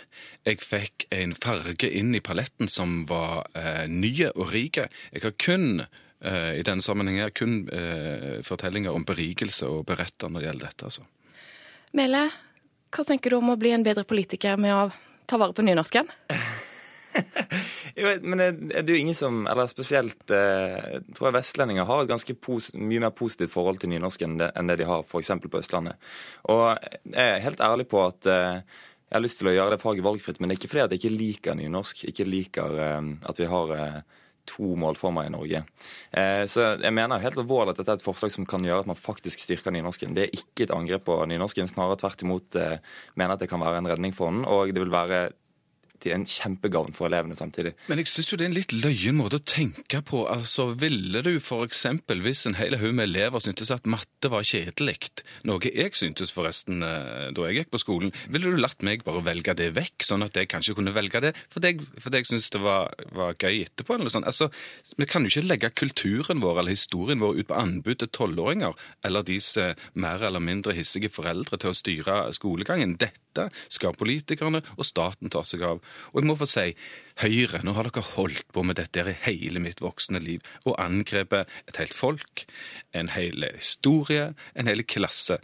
[0.47, 4.91] Jeg fikk en farge inn i paletten som var eh, nye og rike.
[5.15, 5.87] Jeg har kun
[6.19, 10.89] Eh, i denne sammenhengen kun eh, fortellinger om berikelse og beretter når det gjelder dette.
[10.91, 11.05] altså.
[11.97, 12.29] Mele,
[12.93, 14.89] hva tenker du om å bli en bedre politiker med å
[15.29, 16.09] ta vare på nynorsken?
[17.99, 22.11] jo, men det er jo ingen som, eller spesielt eh, tror jeg vestlendinger har et
[22.11, 22.37] ganske
[22.77, 25.33] mye mer positivt forhold til nynorsken enn det de har f.eks.
[25.45, 25.99] på Østlandet.
[26.53, 26.69] Og
[27.09, 28.61] jeg er helt ærlig på at eh,
[29.09, 31.01] jeg har lyst til å gjøre det faget valgfritt, men det er ikke fordi jeg
[31.01, 34.01] ikke liker nynorsk, ikke liker eh, at vi har eh,
[34.49, 35.63] to målformer i Norge.
[36.13, 38.91] Eh, så jeg mener helt alvorlig at dette er et forslag som kan gjøre at
[38.91, 40.15] man faktisk styrker nynorsken.
[40.17, 42.79] Det er ikke et angrep på nynorsken, snarere tvert imot eh,
[43.19, 44.47] mener at det kan være en redning for den.
[44.49, 45.29] Og det vil være
[46.03, 47.75] til en kjempegavn for elevene samtidig.
[47.89, 50.25] Men jeg syns jo det er en litt løyen måte å tenke på.
[50.31, 51.85] Altså, Ville du f.eks.
[52.09, 54.97] hvis en hel haug med elever syntes at matte var kjedelig,
[55.49, 59.23] noe jeg syntes forresten eh, da jeg gikk på skolen, ville du latt meg bare
[59.27, 62.51] velge det vekk, sånn at jeg kanskje kunne velge det fordi jeg, for jeg syntes
[62.55, 63.95] det var, var, gøy etterpå?
[63.95, 64.25] eller noe.
[64.29, 64.51] Altså,
[64.99, 68.75] Vi kan jo ikke legge kulturen vår eller historien vår ut på anbud til tolvåringer
[69.07, 72.97] eller disse mer eller mindre hissige foreldre til å styre skolegangen.
[73.01, 73.28] Dette
[73.73, 75.83] skal politikerne og staten ta seg av.
[76.13, 76.73] Og jeg må få si,
[77.19, 81.51] Høyre, nå har dere holdt på med dette i hele mitt voksne liv og angrepet
[81.67, 82.45] et helt folk,
[82.95, 85.41] en hel historie, en hel klasse,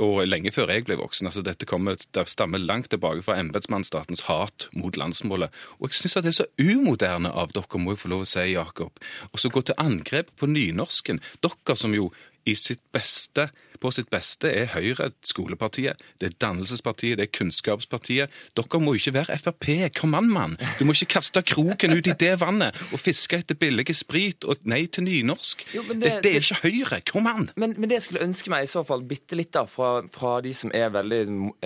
[0.00, 1.28] og lenge før jeg ble voksen.
[1.28, 5.52] altså Dette kommer, det stammer langt tilbake fra embetsmannsstatens hat mot landsmålet.
[5.82, 8.46] Og jeg syns det er så umoderne av dere, må jeg få lov å si,
[8.54, 11.20] Jakob, og så gå til angrep på nynorsken.
[11.44, 12.08] Dere som jo
[12.48, 18.34] i sitt beste på sitt beste er Høyre skolepartiet, det er dannelsespartiet, det er kunnskapspartiet.
[18.58, 19.68] Dere må jo ikke være Frp.
[19.98, 20.56] Kom an, mann!
[20.78, 24.62] Du må ikke kaste kroken ut i det vannet og fiske etter billig sprit og
[24.68, 25.64] nei til nynorsk.
[25.74, 27.00] Jo, det, Dette er ikke Høyre.
[27.08, 27.50] Kom an!
[27.56, 30.38] Men, men, det jeg skulle ønske meg i så fall bitte litt da, fra, fra
[30.44, 31.22] de som er veldig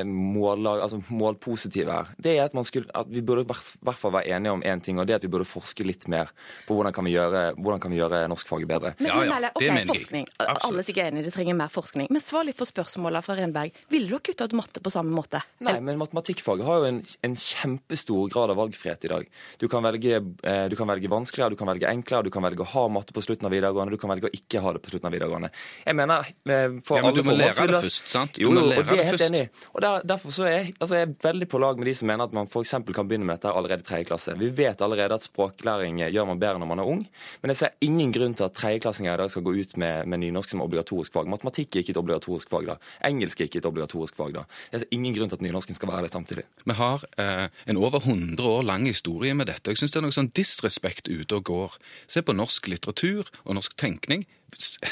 [0.09, 4.37] mållag, altså målpositive her, det er at, skulle, at vi burde i hvert fall være
[4.37, 6.33] enige om én ting, og det er at vi burde forske litt mer
[6.67, 8.95] på hvordan kan vi gjøre, hvordan kan vi gjøre norskfaget bedre.
[8.99, 10.29] Men, ja, ja, okay, forskning.
[10.43, 12.13] Alle er sikkert enige, det trenger mer forskning forskning.
[12.15, 13.73] Men svar litt på spørsmålet fra Renberg.
[13.89, 15.43] Ville du ha kutta ut matte på samme måte?
[15.61, 19.29] Nei, men matematikkfaget har jo en, en, kjempestor grad av valgfrihet i dag.
[19.59, 22.63] Du kan, velge, eh, du kan velge vanskeligere, du kan velge enklere, du kan velge
[22.63, 24.93] å ha matte på slutten av videregående, du kan velge å ikke ha det på
[24.93, 25.53] slutten av videregående.
[25.87, 28.35] Jeg mener, eh, for ja, men Du må lære det først, sant?
[28.37, 29.51] Du jo, må lære og det er jeg helt enig i.
[29.75, 32.09] Og der, Derfor så er jeg, altså jeg er veldig på lag med de som
[32.11, 32.75] mener at man f.eks.
[32.95, 34.35] kan begynne med dette allerede i tredje klasse.
[34.39, 37.05] Vi vet allerede at språklæring gjør man bedre når man er ung,
[37.43, 40.23] men jeg ser ingen grunn til at tredjeklassinger i dag skal gå ut med, med
[40.25, 41.31] nynorsk som obligatorisk fag.
[41.31, 42.77] Matematikk er ikke et obligatorisk fag da.
[43.07, 44.45] Engelsk er ikke et obligatorisk fag da.
[44.73, 46.47] Jeg ser ingen grunn til at nynorsken skal være det samtidig.
[46.67, 49.73] Vi har eh, en over 100 år lang historie med dette.
[49.73, 51.81] Jeg syns det er noe sånn disrespekt ute og går.
[52.11, 54.27] Se på norsk litteratur og norsk tenkning.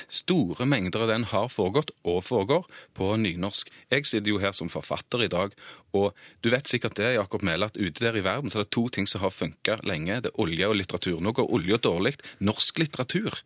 [0.09, 2.65] Store mengder av den har foregått, og foregår,
[2.97, 3.69] på nynorsk.
[3.93, 5.53] Jeg sitter jo her som forfatter i dag,
[5.97, 8.73] og du vet sikkert det, Jakob Mæhle, at ute der i verden så er det
[8.75, 10.23] to ting som har funka lenge.
[10.25, 11.21] Det er olje og litteratur.
[11.21, 12.17] Nå går olja dårlig.
[12.41, 13.43] Norsk litteratur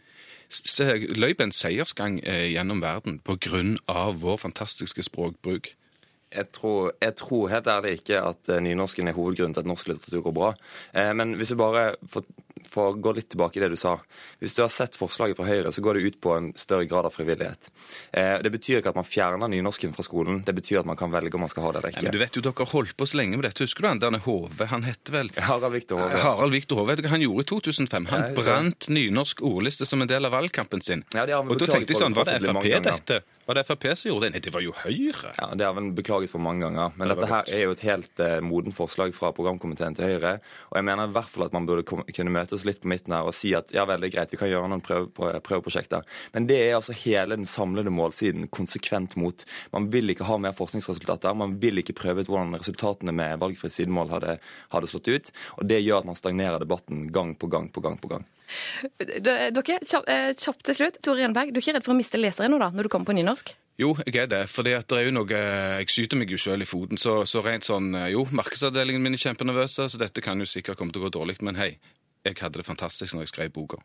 [1.17, 3.21] løp en seiersgang eh, gjennom verden
[3.89, 5.75] av vår fantastiske språkbruk.
[6.35, 9.89] Jeg tror, jeg tror helt ærlig ikke at eh, nynorsken er hovedgrunnen til at norsk
[9.89, 10.55] litteratur går bra.
[10.95, 12.25] Eh, men hvis jeg bare får,
[12.63, 13.97] får gå litt tilbake i det du sa.
[14.39, 17.07] Hvis du har sett forslaget fra Høyre, så går det ut på en større grad
[17.09, 17.71] av frivillighet.
[18.13, 20.43] Eh, det betyr ikke at man fjerner nynorsken fra skolen.
[20.47, 22.07] Det betyr at man kan velge om man skal ha det eller ikke.
[22.07, 23.65] men du vet jo, Dere har holdt på så lenge med dette.
[23.67, 24.69] Husker du han derne Hove?
[24.71, 26.23] Han hette vel Harald Viktor Hove.
[26.23, 26.93] Harald Viktor Hove.
[26.93, 28.09] Vet du hva han gjorde i 2005?
[28.13, 31.05] Han Nei, brant nynorsk ordliste som en del av valgkampen sin.
[31.15, 33.21] Ja, Og da tenkte jeg sånn, var det Frp dette?
[33.45, 34.37] Var det Frp som gjorde det?
[34.39, 35.35] Nei, det var jo Høyre.
[35.37, 36.95] Ja, Det har vi beklaget for mange ganger.
[36.97, 40.39] Men det dette her er jo et helt eh, modent forslag fra programkomiteen til Høyre.
[40.71, 43.17] Og jeg mener i hvert fall at man burde kunne kunne møtes litt på midten
[43.17, 45.11] her og si at ja vel, det er greit, vi kan gjøre noen prøve,
[45.45, 46.05] prøveprosjekter.
[46.37, 49.45] Men det er altså hele den samlede målsiden konsekvent mot.
[49.75, 51.35] Man vil ikke ha mer forskningsresultater.
[51.39, 54.39] Man vil ikke prøve ut hvordan resultatene med valgfritt sidemål hadde,
[54.75, 55.35] hadde slått ut.
[55.59, 58.29] Og det gjør at man stagnerer debatten gang på gang på gang på gang.
[59.01, 61.01] Dere, kjapt, eh, til slutt.
[61.03, 63.09] Tore Renberg, du er ikke redd for å miste lesere nå, da, når du kommer
[63.11, 63.55] på nynorsk?
[63.81, 64.45] Jo, jeg er det.
[64.51, 67.01] fordi at det er jo noe Jeg skyter meg jo sjøl i foten.
[67.01, 70.95] Så, så rent sånn Jo, markedsavdelingen min er kjempenervøse, så dette kan jo sikkert komme
[70.95, 71.41] til å gå dårlig.
[71.43, 71.73] Men hei,
[72.25, 73.81] jeg hadde det fantastisk når jeg skrev boka.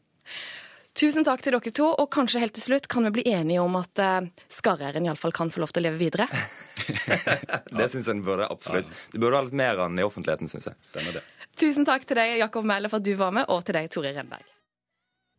[0.97, 3.75] Tusen takk til dere to, og kanskje helt til slutt kan vi bli enige om
[3.79, 6.27] at uh, skarre-r-en iallfall kan få lov til å leve videre?
[7.77, 8.89] Det syns jeg den burde absolutt.
[9.13, 10.79] Det burde ha litt mer av den i offentligheten, syns jeg.
[10.89, 11.25] Stemmer det.
[11.59, 14.15] Tusen takk til deg, Jakob Mæhle, for at du var med, og til deg, Tore
[14.15, 14.47] Renberg.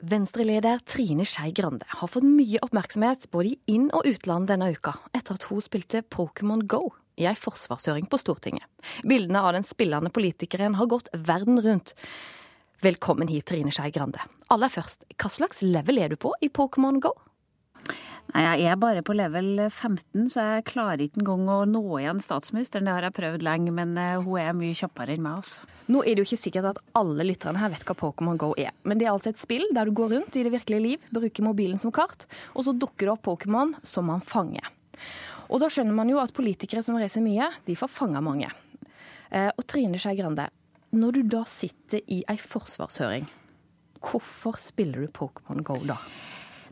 [0.00, 4.94] Venstre-leder Trine Skei Grande har fått mye oppmerksomhet både i inn- og utland denne uka,
[5.12, 6.86] etter at hun spilte Pokémon Go
[7.20, 8.64] i ei forsvarshøring på Stortinget.
[9.04, 11.92] Bildene av den spillende politikeren har gått verden rundt.
[12.80, 14.22] Velkommen hit, Trine Skei Grande.
[14.48, 17.10] Aller først, hva slags level er du på i Pokémon Go?
[18.32, 22.20] Nei, Jeg er bare på level 15, så jeg klarer ikke engang å nå igjen
[22.22, 22.86] statsministeren.
[22.86, 25.42] Det har jeg prøvd lenge, men eh, hun er mye kjappere enn meg.
[25.42, 25.66] Også.
[25.90, 28.70] Nå er det jo ikke sikkert at alle lytterne her vet hva Pokémon Go er.
[28.88, 31.44] Men det er altså et spill der du går rundt i det virkelige liv, bruker
[31.50, 32.24] mobilen som kart,
[32.54, 34.70] og så dukker det opp Pokémon som man fanger.
[35.50, 38.48] Og da skjønner man jo at politikere som reiser mye, de får fanga mange.
[39.28, 40.46] Eh, Og Trine Skei Grande,
[40.90, 43.28] når du da sitter i ei forsvarshøring,
[44.02, 46.00] hvorfor spiller du Pokémon Go da?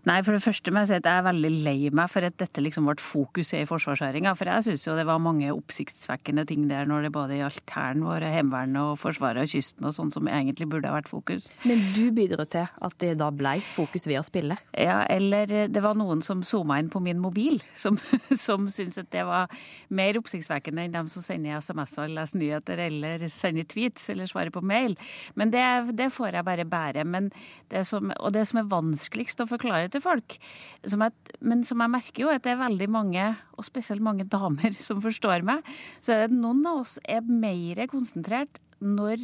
[0.08, 2.36] Nei, for det første må jeg si at jeg er veldig lei meg for at
[2.40, 4.32] dette liksom ble fokuset i forsvarshøringa.
[4.38, 8.06] For jeg syns jo det var mange oppsiktsvekkende ting der når det både gjaldt Hæren
[8.06, 11.50] vår, Heimevernet og Forsvaret og kysten og sånn som egentlig burde ha vært fokus.
[11.68, 14.56] Men du bidro til at det da blei fokus ved å spille?
[14.72, 18.00] Ja, eller det var noen som zooma inn på min mobil, som,
[18.46, 19.52] som syntes at det var
[19.92, 24.64] mer oppsiktsvekkende enn dem som sender SMS-er leser nyheter eller sender tweets eller svarer på
[24.64, 24.96] mail.
[25.36, 25.66] Men det,
[26.00, 27.04] det får jeg bare bære.
[27.04, 27.28] Men
[27.68, 30.38] det som, og det som er vanskeligst å forklare til folk,
[30.86, 34.28] som jeg, men som jeg merker jo at det er veldig mange, og spesielt mange
[34.28, 35.66] damer, som forstår meg,
[36.00, 39.22] så er det noen av oss er mer konsentrert når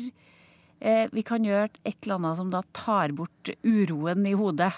[0.85, 4.73] eh, vi kan gjøre et eller annet som da tar bort uroen i hodet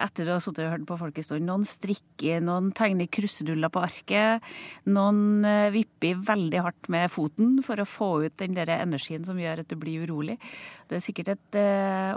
[0.00, 1.46] etter å ha sittet og hørt på folk en stund.
[1.46, 4.52] Noen strikker, noen tegner kruseduller på arket.
[4.90, 9.40] Noen eh, vipper veldig hardt med foten for å få ut den der energien som
[9.40, 10.38] gjør at du blir urolig.
[10.90, 12.14] Det er sikkert et eh,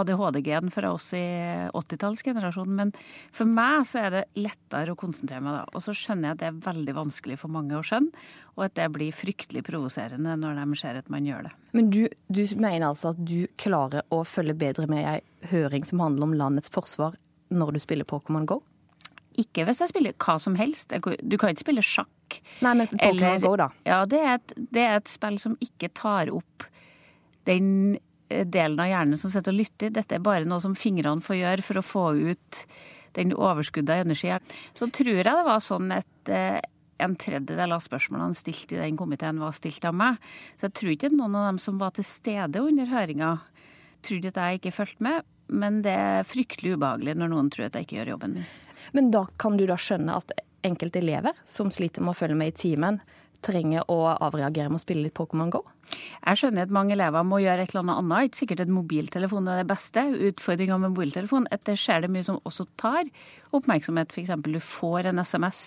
[0.00, 1.24] ADHD-gen fra oss i
[1.70, 2.92] 80-tallsgenerasjonen, men
[3.34, 5.64] for meg så er det lettere å konsentrere meg da.
[5.72, 8.24] Og så skjønner jeg at det er veldig vanskelig for mange å skjønne,
[8.54, 11.54] og at det blir fryktelig provoserende når de ser at man gjør det.
[11.74, 15.84] Men du, du mener altså at du klarer å følge bedre med i ei høring
[15.88, 17.18] som handler om landets forsvar
[17.54, 18.60] når du spiller Pokémon Go?
[19.40, 20.94] Ikke hvis jeg spiller hva som helst.
[20.94, 22.38] Du kan ikke spille sjakk.
[22.62, 23.68] Nei, men Pokémon Go, da?
[23.86, 26.68] Ja, det er, et, det er et spill som ikke tar opp
[27.48, 27.98] den
[28.28, 29.92] delen av hjernen som sitter og lytter.
[29.94, 32.62] Dette er bare noe som fingrene får gjøre for å få ut
[33.14, 34.32] den overskuddet av energi.
[34.74, 36.60] Så tror jeg det var sånn at eh,
[37.02, 40.18] en tredjedel av spørsmålene stilt i den komiteen var stilt av meg.
[40.56, 43.36] Så jeg tror ikke noen av dem som var til stede under høringa,
[44.04, 45.30] trodde at jeg ikke fulgte med.
[45.54, 48.50] Men det er fryktelig ubehagelig når noen tror at jeg ikke gjør jobben min.
[48.96, 50.32] Men da kan du da skjønne at
[50.64, 53.00] enkelte elever som sliter med å følge med i timen,
[53.44, 55.62] trenger å avreagere med å spille litt Pokémon GO?
[56.24, 58.28] Jeg skjønner at mange elever må gjøre et eller annet annet.
[58.28, 60.04] Ikke sikkert at mobiltelefon er det beste.
[60.30, 63.10] Utfordringa med mobiltelefon er at det skjer det mye som også tar
[63.54, 64.14] oppmerksomhet.
[64.14, 64.32] F.eks.
[64.44, 65.64] du får en SMS,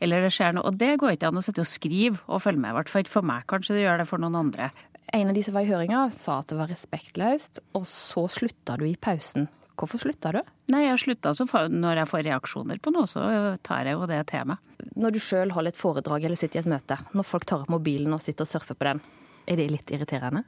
[0.00, 0.70] eller det skjer noe.
[0.70, 3.04] Og det går ikke an å sitte og skrive og følge med, i hvert fall
[3.04, 3.46] ikke for meg.
[3.50, 4.70] Kanskje det gjør det for noen andre.
[5.14, 8.78] En av de som var i høringa, sa at det var respektløst, og så slutta
[8.80, 9.46] du i pausen.
[9.76, 10.40] Hvorfor slutta du?
[10.72, 13.22] Nei, jeg slutta så Når jeg får reaksjoner på noe, så
[13.66, 14.74] tar jeg jo det til meg.
[14.96, 17.72] Når du sjøl holder et foredrag eller sitter i et møte, når folk tar opp
[17.72, 19.02] mobilen og sitter og surfer på den,
[19.46, 20.46] er det litt irriterende?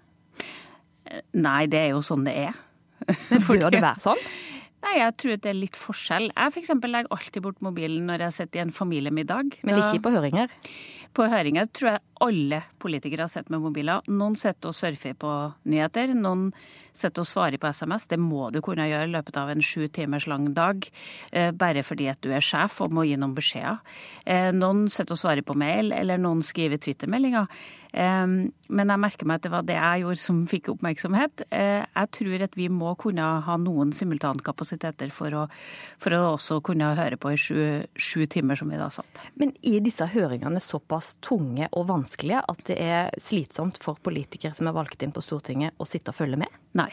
[1.36, 2.62] Nei, det er jo sånn det er.
[3.30, 4.22] Men bør det være sånn?
[4.84, 6.28] Nei, jeg tror det er litt forskjell.
[6.30, 9.56] Jeg for eksempel legger alltid bort mobilen når jeg sitter i en familiemiddag.
[9.66, 10.52] Men ikke på høringer?
[11.16, 14.02] På høringer tror jeg alle politikere har sett med mobiler.
[14.10, 15.30] Noen sitter og surfer på
[15.70, 16.48] nyheter, noen
[16.98, 18.08] sitter og svarer på SMS.
[18.10, 20.86] Det må du kunne gjøre i løpet av en sju timers lang dag,
[21.32, 23.78] eh, bare fordi at du er sjef og må gi noen beskjeder.
[24.26, 27.46] Eh, noen sitter og svarer på mail, eller noen skriver Twitter-meldinger.
[27.92, 31.46] Eh, men jeg merker meg at det var det jeg gjorde som fikk oppmerksomhet.
[31.50, 35.46] Jeg tror at vi må kunne ha noen simultankapasiteter for å,
[36.02, 37.62] for å også kunne høre på i sju,
[37.94, 39.22] sju timer, som vi da satt.
[39.38, 44.70] Men er disse høringene såpass tunge og vanskelige at det er slitsomt for politikere som
[44.70, 46.60] er valgt inn på Stortinget, å sitte og følge med?
[46.78, 46.90] Nei.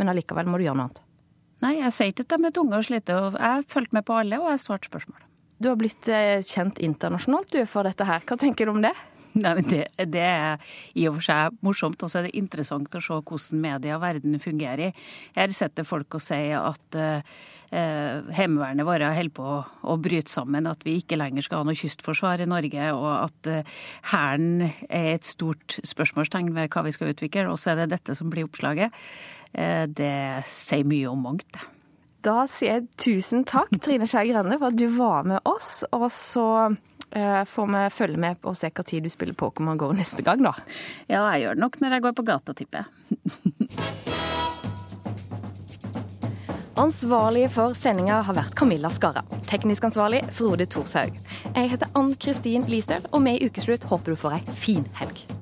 [0.00, 1.02] Men allikevel må du gjøre noe annet?
[1.62, 3.18] Nei, jeg sier ikke at de er tunge og slite.
[3.38, 5.22] Jeg fulgte med på alle, og jeg svarte spørsmål.
[5.62, 6.08] Du har blitt
[6.48, 8.24] kjent internasjonalt du for dette her.
[8.26, 8.94] Hva tenker du om det?
[9.38, 12.98] Nei, men det, det, er i og for seg morsomt, og så er det interessant
[12.98, 14.98] å se hvordan media og verden fungerer.
[15.36, 17.38] Her sitter folk og sier at uh,
[17.72, 22.42] Heimevernet vårt holder på å, bryte sammen, at vi ikke lenger skal ha noe kystforsvar
[22.44, 23.50] i Norge, og at
[24.12, 27.92] Hæren uh, er et stort spørsmålstegn ved hva vi skal utvikle, og så er det
[27.94, 28.92] dette som blir oppslaget.
[29.56, 30.14] Uh, det
[30.48, 31.60] sier mye om mangt.
[32.22, 35.80] Da sier jeg tusen takk, Trine Skei Grande, for at du var med oss.
[35.96, 36.46] Og så
[37.12, 40.40] Eh, får vi følge med og se hva tid du spiller Pokémon GO neste gang,
[40.40, 40.54] da.
[41.12, 44.28] Ja, jeg gjør det nok når jeg går på gata, tipper jeg.
[46.76, 49.20] Ansvarlig for sendinga har vært Camilla Skara.
[49.44, 51.18] Teknisk ansvarlig Frode Thorshaug.
[51.52, 55.41] Jeg heter Ann Kristin Listøl, og vi i Ukeslutt håper du får ei fin helg.